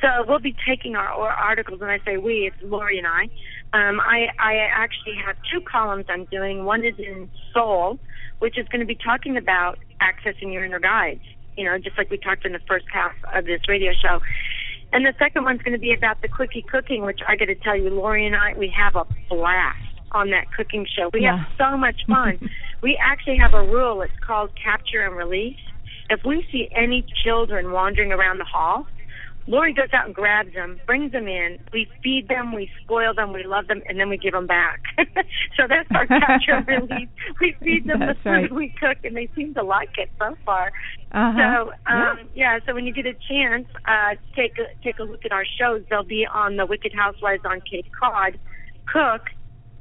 So 0.00 0.08
we'll 0.28 0.40
be 0.40 0.54
taking 0.68 0.94
our, 0.96 1.06
our 1.08 1.30
articles, 1.30 1.80
and 1.80 1.90
I 1.90 1.98
say 2.04 2.16
we, 2.18 2.50
it's 2.52 2.56
Lori 2.62 2.98
and 2.98 3.06
I. 3.06 3.24
Um, 3.72 4.00
I 4.00 4.26
I 4.38 4.54
actually 4.72 5.14
have 5.24 5.36
two 5.50 5.60
columns 5.60 6.06
I'm 6.08 6.26
doing. 6.26 6.64
One 6.64 6.84
is 6.84 6.94
in 6.98 7.30
Soul, 7.54 7.98
which 8.38 8.58
is 8.58 8.66
going 8.68 8.80
to 8.80 8.86
be 8.86 8.94
talking 8.96 9.36
about 9.36 9.78
accessing 10.00 10.52
your 10.52 10.64
inner 10.64 10.78
guides. 10.80 11.20
You 11.56 11.64
know, 11.64 11.78
just 11.78 11.96
like 11.96 12.10
we 12.10 12.18
talked 12.18 12.44
in 12.44 12.52
the 12.52 12.60
first 12.68 12.84
half 12.92 13.12
of 13.34 13.46
this 13.46 13.60
radio 13.68 13.92
show. 14.00 14.20
And 14.92 15.04
the 15.04 15.14
second 15.18 15.44
one's 15.44 15.62
going 15.62 15.72
to 15.72 15.78
be 15.80 15.92
about 15.92 16.22
the 16.22 16.28
quickie 16.28 16.62
cooking, 16.70 17.02
which 17.02 17.20
I 17.26 17.34
got 17.36 17.46
to 17.46 17.54
tell 17.56 17.76
you, 17.76 17.90
Lori 17.90 18.26
and 18.26 18.36
I, 18.36 18.52
we 18.56 18.72
have 18.76 18.94
a 18.94 19.04
blast 19.28 19.78
on 20.12 20.30
that 20.30 20.44
cooking 20.56 20.86
show. 20.96 21.10
We 21.12 21.22
Yeah. 21.22 21.38
have 21.38 21.46
so 21.58 21.76
much 21.76 22.02
fun. 22.06 22.38
we 22.82 22.98
actually 23.02 23.38
have 23.38 23.52
a 23.54 23.62
rule. 23.66 24.02
It's 24.02 24.12
called 24.24 24.50
capture 24.62 25.02
and 25.04 25.16
release. 25.16 25.56
If 26.08 26.20
we 26.24 26.46
see 26.52 26.68
any 26.76 27.04
children 27.24 27.72
wandering 27.72 28.12
around 28.12 28.38
the 28.38 28.44
hall, 28.44 28.86
Lori 29.48 29.72
goes 29.72 29.88
out 29.92 30.06
and 30.06 30.14
grabs 30.14 30.52
them, 30.54 30.80
brings 30.86 31.12
them 31.12 31.28
in. 31.28 31.58
We 31.72 31.86
feed 32.02 32.28
them, 32.28 32.52
we 32.52 32.68
spoil 32.82 33.14
them, 33.14 33.32
we 33.32 33.44
love 33.44 33.68
them, 33.68 33.80
and 33.88 33.98
then 34.00 34.08
we 34.08 34.16
give 34.16 34.32
them 34.32 34.46
back. 34.46 34.80
so 35.56 35.66
that's 35.68 35.88
our 35.94 36.06
capture 36.20 36.64
release. 36.66 37.08
We 37.40 37.54
feed 37.62 37.86
them 37.86 38.00
That's 38.00 38.18
the 38.24 38.30
right. 38.30 38.48
food 38.48 38.56
we 38.56 38.74
cook, 38.80 38.98
and 39.04 39.16
they 39.16 39.28
seem 39.36 39.54
to 39.54 39.62
like 39.62 39.90
it 39.98 40.10
so 40.18 40.36
far. 40.44 40.72
Uh-huh. 41.12 41.32
So 41.38 41.72
Yeah. 41.88 42.10
um, 42.10 42.18
yeah. 42.34 42.58
so 42.66 42.74
when 42.74 42.86
you 42.86 42.92
get 42.92 43.06
a 43.06 43.14
chance, 43.28 43.66
uh, 43.86 44.16
take 44.34 44.58
a 44.58 44.66
take 44.82 44.98
a 44.98 45.04
look 45.04 45.24
at 45.24 45.32
our 45.32 45.44
shows. 45.58 45.82
They'll 45.90 46.02
be 46.02 46.26
on 46.26 46.56
the 46.56 46.66
Wicked 46.66 46.92
Housewives 46.94 47.42
on 47.44 47.60
Cape 47.60 47.86
Cod 48.00 48.38
Cook 48.86 49.22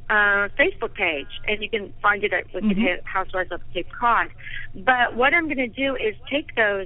uh, 0.10 0.49
Facebook 0.60 0.93
page, 0.93 1.28
and 1.47 1.63
you 1.63 1.69
can 1.69 1.91
find 2.01 2.23
it 2.23 2.32
at 2.32 2.45
Wicked 2.54 2.78
Mhm. 2.78 3.04
Housewives 3.06 3.51
of 3.51 3.62
Cape 3.73 3.88
Cod. 3.99 4.28
But 4.75 5.15
what 5.15 5.34
I'm 5.34 5.45
going 5.45 5.58
to 5.58 5.67
do 5.67 5.95
is 5.95 6.13
take 6.30 6.54
those 6.56 6.86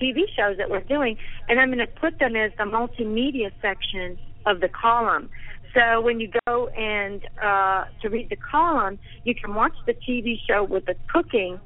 TV 0.00 0.22
shows 0.36 0.56
that 0.58 0.70
we're 0.70 0.80
doing, 0.80 1.16
and 1.48 1.60
I'm 1.60 1.68
going 1.68 1.78
to 1.78 1.86
put 1.86 2.18
them 2.18 2.36
as 2.36 2.52
the 2.58 2.64
multimedia 2.64 3.50
section 3.60 4.18
of 4.46 4.60
the 4.60 4.68
column. 4.68 5.30
So 5.74 6.00
when 6.00 6.20
you 6.20 6.30
go 6.46 6.68
and 6.68 7.20
uh, 7.42 7.84
to 8.02 8.08
read 8.08 8.30
the 8.30 8.36
column, 8.36 8.98
you 9.24 9.34
can 9.34 9.54
watch 9.54 9.74
the 9.86 9.94
TV 9.94 10.38
show 10.48 10.62
with 10.62 10.86
the 10.86 10.94
cooking 11.12 11.58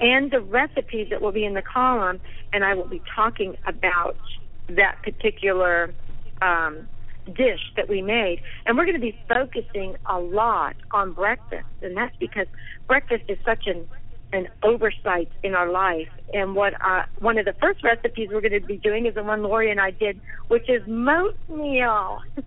and 0.00 0.30
the 0.30 0.40
recipes 0.40 1.08
that 1.10 1.20
will 1.20 1.32
be 1.32 1.44
in 1.44 1.54
the 1.54 1.62
column, 1.62 2.20
and 2.52 2.64
I 2.64 2.74
will 2.74 2.88
be 2.88 3.02
talking 3.14 3.56
about 3.66 4.16
that 4.68 4.96
particular 5.02 5.92
um, 6.40 6.88
dish 7.26 7.60
that 7.76 7.88
we 7.88 8.00
made. 8.00 8.40
And 8.66 8.78
we're 8.78 8.86
going 8.86 8.94
to 8.94 9.00
be 9.00 9.18
focusing 9.28 9.96
a 10.08 10.18
lot 10.18 10.76
on 10.92 11.12
breakfast, 11.12 11.66
and 11.82 11.96
that's 11.96 12.14
because 12.18 12.46
breakfast 12.86 13.24
is 13.28 13.38
such 13.44 13.66
an 13.66 13.86
an 14.32 14.46
oversight 14.62 15.28
in 15.42 15.54
our 15.54 15.70
life. 15.70 16.08
And 16.32 16.54
what 16.54 16.74
uh, 16.74 17.02
one 17.18 17.38
of 17.38 17.44
the 17.44 17.54
first 17.60 17.82
recipes 17.82 18.28
we're 18.32 18.40
going 18.40 18.60
to 18.60 18.66
be 18.66 18.76
doing 18.76 19.06
is 19.06 19.14
the 19.14 19.22
one 19.24 19.42
Lori 19.42 19.70
and 19.70 19.80
I 19.80 19.90
did, 19.90 20.20
which 20.48 20.68
is 20.68 20.82
moat 20.86 21.36
meal. 21.48 22.18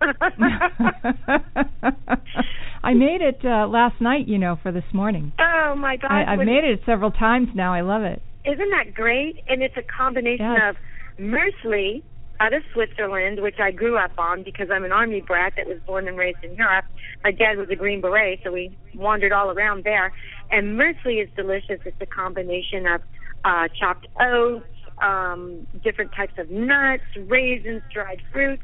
I 2.82 2.92
made 2.94 3.20
it 3.22 3.40
uh, 3.44 3.66
last 3.66 4.00
night, 4.00 4.28
you 4.28 4.38
know, 4.38 4.56
for 4.62 4.72
this 4.72 4.84
morning. 4.92 5.32
oh 5.38 5.74
my 5.76 5.96
God! 5.96 6.10
I, 6.10 6.32
I've 6.32 6.38
When- 6.38 6.46
made 6.46 6.64
it 6.64 6.80
several 6.86 7.10
times 7.10 7.48
now. 7.54 7.72
I 7.72 7.80
love 7.80 8.02
it. 8.02 8.22
Isn't 8.44 8.70
that 8.70 8.92
great? 8.94 9.42
And 9.48 9.62
it's 9.62 9.76
a 9.76 9.82
combination 9.82 10.44
Yes. 10.52 10.60
of 10.70 10.76
muesli 11.18 12.02
out 12.40 12.52
of 12.52 12.62
Switzerland, 12.72 13.40
which 13.40 13.58
I 13.60 13.70
grew 13.70 13.96
up 13.96 14.18
on 14.18 14.42
because 14.42 14.68
I'm 14.70 14.84
an 14.84 14.92
army 14.92 15.20
brat 15.20 15.54
that 15.56 15.66
was 15.66 15.78
born 15.86 16.08
and 16.08 16.16
raised 16.16 16.42
in 16.42 16.54
Europe. 16.56 16.84
My 17.22 17.30
dad 17.30 17.56
was 17.56 17.68
a 17.70 17.76
Green 17.76 18.00
Beret, 18.00 18.40
so 18.42 18.52
we 18.52 18.76
wandered 18.94 19.32
all 19.32 19.50
around 19.50 19.84
there. 19.84 20.12
And 20.50 20.78
muesli 20.78 21.22
is 21.22 21.28
delicious. 21.36 21.80
It's 21.84 22.00
a 22.00 22.06
combination 22.06 22.86
of 22.86 23.00
uh, 23.44 23.68
chopped 23.78 24.06
oats, 24.20 24.66
um, 25.00 25.66
different 25.82 26.12
types 26.12 26.34
of 26.38 26.50
nuts, 26.50 27.02
raisins, 27.26 27.82
dried 27.92 28.20
fruit, 28.32 28.60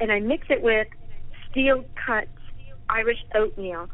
and 0.00 0.12
I 0.12 0.20
mix 0.20 0.46
it 0.50 0.62
with 0.62 0.88
steel 1.50 1.84
cut 2.06 2.28
Irish 2.88 3.24
oatmeal. 3.34 3.88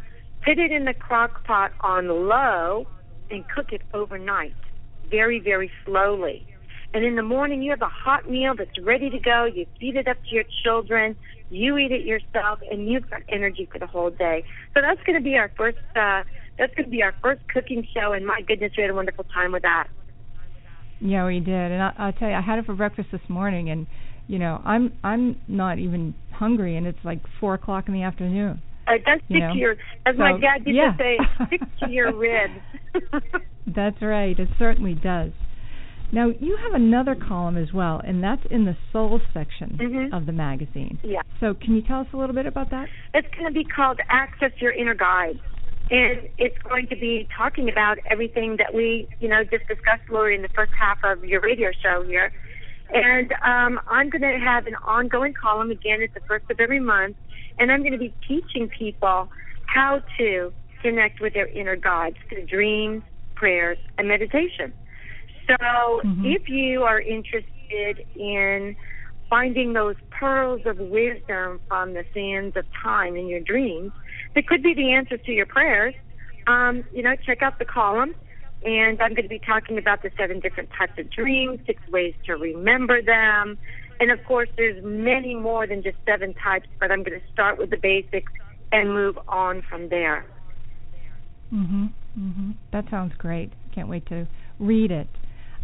Put 0.45 0.59
it 0.59 0.73
in 0.73 0.85
the 0.85 0.95
crock 0.95 1.45
pot 1.45 1.73
on 1.81 2.09
low 2.09 2.87
and 3.31 3.45
cook 3.49 3.73
it 3.73 3.83
overnight, 3.93 4.55
very, 5.11 5.39
very 5.39 5.71
slowly. 5.85 6.47
And 6.93 7.05
in 7.05 7.15
the 7.15 7.23
morning, 7.23 7.63
you 7.63 7.71
have 7.71 7.83
a 7.83 7.89
hot 7.89 8.29
meal 8.29 8.55
that's 8.57 8.79
ready 8.83 9.11
to 9.11 9.19
go. 9.19 9.45
You 9.45 9.67
feed 9.79 9.97
it 9.97 10.09
up 10.09 10.17
to 10.29 10.35
your 10.35 10.45
children. 10.65 11.17
You 11.49 11.79
eat 11.79 11.93
it 11.93 12.05
yourself, 12.05 12.61
and 12.71 12.89
you've 12.89 13.09
got 13.09 13.23
energy 13.29 13.69
for 13.71 13.79
the 13.79 13.87
whole 13.87 14.11
day. 14.11 14.45
So 14.75 14.81
that's 14.81 15.01
going 15.05 15.19
to 15.19 15.23
be 15.23 15.37
our 15.37 15.51
first. 15.57 15.79
Uh, 15.95 16.23
that's 16.59 16.75
going 16.75 16.85
to 16.85 16.91
be 16.91 17.03
our 17.03 17.15
first 17.23 17.41
cooking 17.53 17.87
show, 17.95 18.13
and 18.13 18.27
my 18.27 18.41
goodness, 18.47 18.73
we 18.77 18.83
had 18.83 18.91
a 18.91 18.95
wonderful 18.95 19.25
time 19.33 19.53
with 19.53 19.63
that. 19.63 19.89
Yeah, 21.01 21.27
we 21.27 21.41
did, 21.41 21.49
and 21.49 21.83
I, 21.83 21.93
I'll 21.97 22.13
tell 22.13 22.29
you, 22.29 22.35
I 22.35 22.43
had 22.43 22.59
it 22.59 22.67
for 22.67 22.75
breakfast 22.75 23.09
this 23.11 23.23
morning, 23.29 23.71
and 23.71 23.87
you 24.27 24.39
know, 24.39 24.61
I'm 24.65 24.93
I'm 25.03 25.41
not 25.49 25.79
even 25.79 26.15
hungry, 26.33 26.77
and 26.77 26.87
it's 26.87 26.99
like 27.05 27.21
four 27.41 27.55
o'clock 27.55 27.89
in 27.89 27.95
the 27.95 28.03
afternoon. 28.03 28.63
Uh, 28.87 28.93
does 29.05 29.21
stick 29.25 29.25
You 29.29 29.41
know, 29.41 29.53
to 29.53 29.59
your, 29.59 29.77
as 30.07 30.17
my 30.19 30.33
dad 30.33 30.67
used 30.67 30.77
yeah. 30.77 30.93
to 30.93 30.99
say, 30.99 31.19
stick 31.47 31.61
to 31.81 31.91
your 31.91 32.13
ribs. 32.17 32.61
That's 33.67 34.01
right. 34.03 34.39
It 34.39 34.49
certainly 34.59 34.95
does. 34.95 35.33
Now 36.13 36.29
you 36.41 36.59
have 36.65 36.75
another 36.75 37.15
column 37.15 37.57
as 37.57 37.73
well, 37.73 38.01
and 38.05 38.23
that's 38.23 38.45
in 38.51 38.65
the 38.65 38.77
soul 38.93 39.21
section 39.33 39.79
Mhm. 39.79 40.13
of 40.13 40.27
the 40.27 40.33
magazine. 40.33 40.99
Yeah. 41.03 41.23
So 41.39 41.55
can 41.55 41.77
you 41.77 41.83
tell 41.83 42.01
us 42.01 42.09
a 42.13 42.17
little 42.17 42.35
bit 42.35 42.47
about 42.47 42.71
that? 42.71 42.89
It's 43.15 43.29
going 43.35 43.47
to 43.47 43.53
be 43.53 43.65
called 43.65 44.01
Access 44.09 44.53
Your 44.61 44.73
Inner 44.73 44.95
Guide. 44.95 45.39
And 45.91 46.29
it's 46.39 46.57
going 46.59 46.87
to 46.89 46.97
be 46.97 47.29
talking 47.37 47.69
about 47.69 47.99
everything 48.09 48.57
that 48.59 48.73
we, 48.73 49.09
you 49.19 49.29
know, 49.29 49.43
just 49.43 49.67
discussed, 49.67 50.09
Lori, 50.09 50.37
in 50.37 50.43
the 50.43 50.49
first 50.55 50.73
half 50.79 50.99
of 51.03 51.25
your 51.25 51.41
radio 51.41 51.71
show 51.83 52.05
here. 52.05 52.31
And 52.93 53.33
um, 53.45 53.81
I'm 53.89 54.09
going 54.09 54.23
to 54.23 54.39
have 54.39 54.67
an 54.67 54.77
ongoing 54.87 55.33
column 55.33 55.71
again 55.71 56.03
at 56.03 56.15
the 56.15 56.21
first 56.29 56.45
of 56.51 56.61
every 56.61 56.81
month, 56.81 57.17
and 57.59 57.73
I'm 57.73 57.81
going 57.81 57.93
to 57.93 57.99
be 57.99 58.15
teaching 58.27 58.69
people 58.69 59.29
how 59.67 60.03
to 60.19 60.53
connect 60.83 61.21
with 61.21 61.35
their 61.35 61.49
inner 61.49 61.77
guides 61.77 62.17
through 62.29 62.47
dreams, 62.47 63.03
prayers, 63.35 63.79
and 63.99 64.07
meditation. 64.09 64.73
So 65.47 66.01
Mhm. 66.05 66.35
if 66.35 66.49
you 66.49 66.85
are 66.85 67.01
interested 67.01 68.05
in 68.15 68.77
finding 69.29 69.73
those 69.73 69.95
pearls 70.11 70.61
of 70.67 70.79
wisdom 70.79 71.61
from 71.69 71.95
the 71.95 72.05
sands 72.13 72.57
of 72.57 72.65
time 72.83 73.17
in 73.17 73.29
your 73.29 73.41
dreams 73.41 73.93
that 74.35 74.47
could 74.47 74.63
be 74.63 74.75
the 74.75 74.93
answers 74.93 75.21
to 75.25 75.33
your 75.33 75.47
prayers, 75.47 75.95
um, 76.47 76.85
you 76.93 77.03
know, 77.03 77.15
check 77.25 77.43
out 77.43 77.59
the 77.59 77.65
column. 77.65 78.15
And 78.63 79.01
I'm 79.01 79.15
going 79.15 79.23
to 79.23 79.29
be 79.29 79.39
talking 79.39 79.79
about 79.79 80.03
the 80.03 80.11
seven 80.19 80.41
different 80.41 80.69
types 80.77 80.93
of 80.99 81.11
dreams, 81.11 81.61
six 81.67 81.81
ways 81.91 82.13
to 82.27 82.35
remember 82.35 83.01
them. 83.01 83.59
And 84.01 84.11
of 84.11 84.19
course, 84.27 84.49
there's 84.57 84.83
many 84.85 85.35
more 85.35 85.67
than 85.67 85.83
just 85.83 85.97
seven 86.05 86.35
types, 86.35 86.67
but 86.79 86.91
I'm 86.91 87.03
going 87.03 87.19
to 87.19 87.27
start 87.33 87.59
with 87.59 87.71
the 87.71 87.79
basics 87.79 88.33
and 88.73 88.93
move 88.93 89.19
on 89.29 89.63
from 89.63 89.89
there. 89.89 90.27
Mhm. 91.53 91.93
Mhm. 92.19 92.55
That 92.73 92.89
sounds 92.91 93.15
great. 93.17 93.53
Can't 93.73 93.89
wait 93.89 94.07
to 94.07 94.27
read 94.59 94.91
it. 94.91 95.09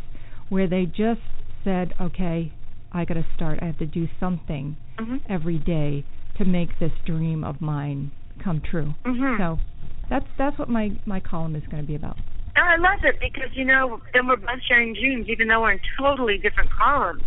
where 0.49 0.67
they 0.69 0.85
just 0.87 1.21
said 1.65 1.95
okay 2.01 2.53
I 2.93 3.05
got 3.05 3.15
to 3.15 3.27
start 3.35 3.61
I 3.63 3.67
have 3.67 3.79
to 3.79 3.87
do 3.87 4.07
something 4.19 4.77
Mm-hmm. 4.99 5.17
every 5.33 5.57
day 5.59 6.05
to 6.37 6.45
make 6.45 6.79
this 6.79 6.93
dream 7.07 7.43
of 7.43 7.61
mine 7.63 8.11
come 8.45 8.61
true 8.61 8.95
Mm-hmm. 9.07 9.37
so 9.39 9.59
that's 10.11 10.27
that's 10.37 10.59
what 10.59 10.69
my 10.69 10.93
my 11.07 11.21
column 11.21 11.57
is 11.57 11.63
going 11.71 11.83
to 11.83 11.87
be 11.87 11.95
about 11.95 12.19
And 12.61 12.68
I 12.68 12.77
love 12.77 13.01
it 13.05 13.16
because 13.20 13.51
you 13.55 13.64
know 13.64 14.03
then 14.12 14.29
we're 14.29 14.37
both 14.37 14.61
sharing 14.68 14.92
dreams, 14.92 15.29
even 15.29 15.49
though 15.49 15.62
we're 15.62 15.73
in 15.73 15.81
totally 15.99 16.37
different 16.37 16.70
columns. 16.70 17.25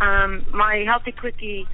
Um, 0.00 0.44
my 0.52 0.82
healthy 0.84 1.12
quickie 1.12 1.66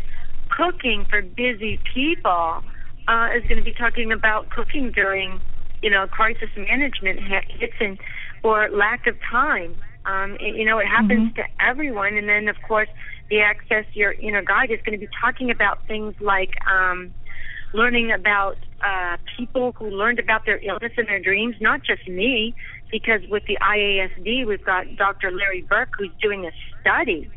cooking 0.55 1.07
for 1.09 1.23
busy 1.23 1.81
people 1.95 2.63
uh, 3.09 3.29
is 3.35 3.43
going 3.49 3.57
to 3.57 3.63
be 3.65 3.73
talking 3.73 4.13
about 4.13 4.51
cooking 4.51 4.93
during 4.95 5.41
you 5.81 5.89
know 5.89 6.07
crisis 6.09 6.51
management 6.57 7.21
hits 7.59 7.73
and 7.81 7.99
or 8.45 8.69
lack 8.69 9.07
of 9.07 9.17
time. 9.31 9.77
Um, 10.05 10.37
it, 10.39 10.55
you 10.55 10.67
know 10.67 10.79
it 10.79 10.87
happens 10.87 11.33
Mhm. 11.33 11.37
to 11.37 11.45
everyone, 11.59 12.19
and 12.19 12.29
then 12.29 12.49
of 12.49 12.57
course 12.69 12.89
the 13.31 13.41
access 13.41 13.87
your 13.95 14.13
inner 14.13 14.43
guide 14.43 14.71
is 14.71 14.81
going 14.85 14.99
to 14.99 15.07
be 15.07 15.11
talking 15.23 15.51
about 15.51 15.87
things 15.89 16.15
like. 16.21 16.53
Um, 16.71 17.15
learning 17.73 18.11
about 18.11 18.57
uh, 18.85 19.17
people 19.37 19.73
who 19.79 19.91
learned 19.91 20.19
about 20.19 20.45
their 20.45 20.59
illness 20.59 20.93
and 20.97 21.07
their 21.07 21.21
dreams, 21.21 21.55
not 21.61 21.85
just 21.85 22.07
me, 22.09 22.55
because 22.91 23.21
with 23.29 23.45
the 23.47 23.59
IASD, 23.63 24.47
we've 24.47 24.65
got 24.65 24.97
Dr. 24.97 25.31
Larry 25.31 25.63
Burk 25.69 25.91
who's 25.99 26.11
doing 26.21 26.47
a 26.47 26.51
study 26.81 27.31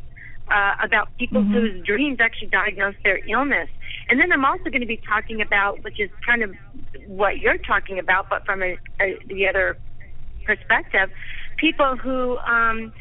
uh, 0.50 0.74
about 0.84 1.08
people 1.18 1.42
Mhm. 1.42 1.52
whose 1.52 1.86
dreams 1.86 2.20
actually 2.20 2.50
diagnose 2.50 2.96
their 3.04 3.20
illness. 3.28 3.70
And 4.10 4.20
then 4.20 4.32
I'm 4.34 4.44
also 4.44 4.66
going 4.66 4.82
to 4.82 4.86
be 4.88 4.98
talking 4.98 5.42
about, 5.42 5.84
which 5.84 6.00
is 6.00 6.10
kind 6.26 6.44
of 6.44 6.54
what 7.08 7.38
you're 7.40 7.58
talking 7.58 7.98
about, 7.98 8.30
but 8.30 8.46
from 8.46 8.62
a, 8.62 8.78
a, 9.02 9.18
the 9.28 9.48
other 9.48 9.78
perspective, 10.46 11.10
people 11.58 11.96
who 11.96 12.38
um, 12.40 12.92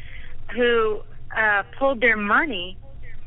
who 0.55 1.01
uh, 1.37 1.63
pulled 1.77 1.99
their 2.01 2.17
money 2.17 2.77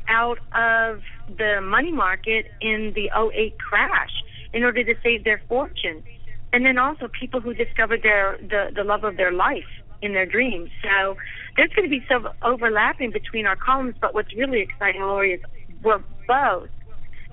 out 0.07 0.39
of 0.55 1.01
the 1.37 1.59
money 1.61 1.91
market 1.91 2.45
in 2.61 2.93
the 2.95 3.11
08 3.15 3.57
crash 3.59 4.11
in 4.53 4.63
order 4.63 4.83
to 4.83 4.95
save 5.03 5.23
their 5.23 5.41
fortune. 5.47 6.03
And 6.53 6.65
then 6.65 6.77
also 6.77 7.07
people 7.19 7.41
who 7.41 7.53
discovered 7.53 8.01
their 8.03 8.37
the, 8.41 8.67
the 8.75 8.83
love 8.83 9.03
of 9.03 9.17
their 9.17 9.31
life 9.31 9.67
in 10.01 10.13
their 10.13 10.25
dreams. 10.25 10.69
So 10.81 11.15
there's 11.55 11.71
going 11.75 11.89
to 11.89 11.89
be 11.89 12.05
some 12.09 12.27
overlapping 12.43 13.11
between 13.11 13.45
our 13.45 13.55
columns, 13.55 13.95
but 13.99 14.13
what's 14.13 14.33
really 14.35 14.61
exciting, 14.61 15.01
Lori, 15.01 15.33
is 15.33 15.41
we're 15.83 16.03
both 16.27 16.69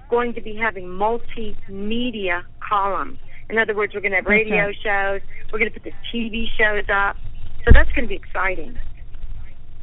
going 0.08 0.34
to 0.34 0.40
be 0.40 0.56
having 0.56 0.84
multimedia 0.84 2.42
columns. 2.66 3.18
In 3.50 3.58
other 3.58 3.74
words, 3.76 3.92
we're 3.94 4.00
going 4.00 4.12
to 4.12 4.16
have 4.16 4.26
radio 4.26 4.68
Okay. 4.68 4.78
shows, 4.82 5.20
we're 5.52 5.58
going 5.58 5.70
to 5.70 5.78
put 5.78 5.84
the 5.84 5.94
TV 6.12 6.44
shows 6.58 6.84
up. 6.92 7.16
So 7.64 7.70
that's 7.72 7.90
going 7.94 8.04
to 8.04 8.08
be 8.08 8.16
exciting. 8.16 8.78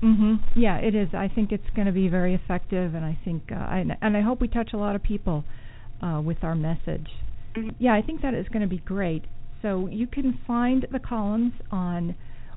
Mhm. 0.03 0.39
Yeah, 0.55 0.77
it 0.77 0.95
is. 0.95 1.13
I 1.13 1.27
think 1.27 1.51
it's 1.51 1.69
going 1.75 1.85
to 1.85 1.91
be 1.91 2.07
very 2.07 2.33
effective, 2.33 2.95
and 2.95 3.05
I 3.05 3.17
think, 3.23 3.51
uh, 3.51 3.55
I, 3.55 3.85
and 4.01 4.17
I 4.17 4.21
hope 4.21 4.41
we 4.41 4.47
touch 4.47 4.73
a 4.73 4.77
lot 4.77 4.95
of 4.95 5.03
people 5.03 5.43
uh, 6.01 6.21
with 6.23 6.43
our 6.43 6.55
message. 6.55 7.07
Yeah, 7.79 7.93
I 7.93 8.01
think 8.01 8.21
that 8.21 8.33
is 8.33 8.47
going 8.49 8.61
to 8.61 8.67
be 8.67 8.79
great. 8.79 9.23
So 9.61 9.87
you 9.87 10.07
can 10.07 10.39
find 10.47 10.87
the 10.91 10.99
columns 10.99 11.53
on 11.71 12.15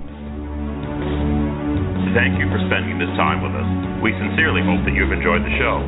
Thank 2.14 2.38
you 2.38 2.46
for 2.48 2.62
spending 2.70 2.96
this 2.96 3.10
time 3.18 3.42
with 3.42 3.52
us. 3.52 3.68
We 4.00 4.14
sincerely 4.16 4.62
hope 4.62 4.86
that 4.86 4.94
you've 4.94 5.12
enjoyed 5.12 5.42
the 5.42 5.54
show. 5.58 5.82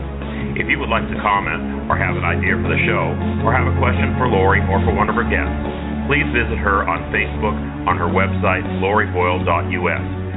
If 0.58 0.66
you 0.66 0.82
would 0.82 0.90
like 0.90 1.06
to 1.06 1.16
comment 1.22 1.86
or 1.86 1.94
have 1.94 2.18
an 2.18 2.26
idea 2.26 2.58
for 2.58 2.66
the 2.66 2.82
show, 2.82 3.14
or 3.46 3.54
have 3.54 3.64
a 3.64 3.76
question 3.78 4.18
for 4.18 4.26
Lori 4.26 4.58
or 4.66 4.82
for 4.82 4.90
one 4.90 5.06
of 5.06 5.14
her 5.14 5.24
guests, 5.24 5.56
please 6.10 6.26
visit 6.34 6.58
her 6.58 6.82
on 6.82 7.14
Facebook 7.14 7.54
on 7.86 7.94
her 7.96 8.10
website, 8.10 8.66
loriboyle.us. 8.82 10.27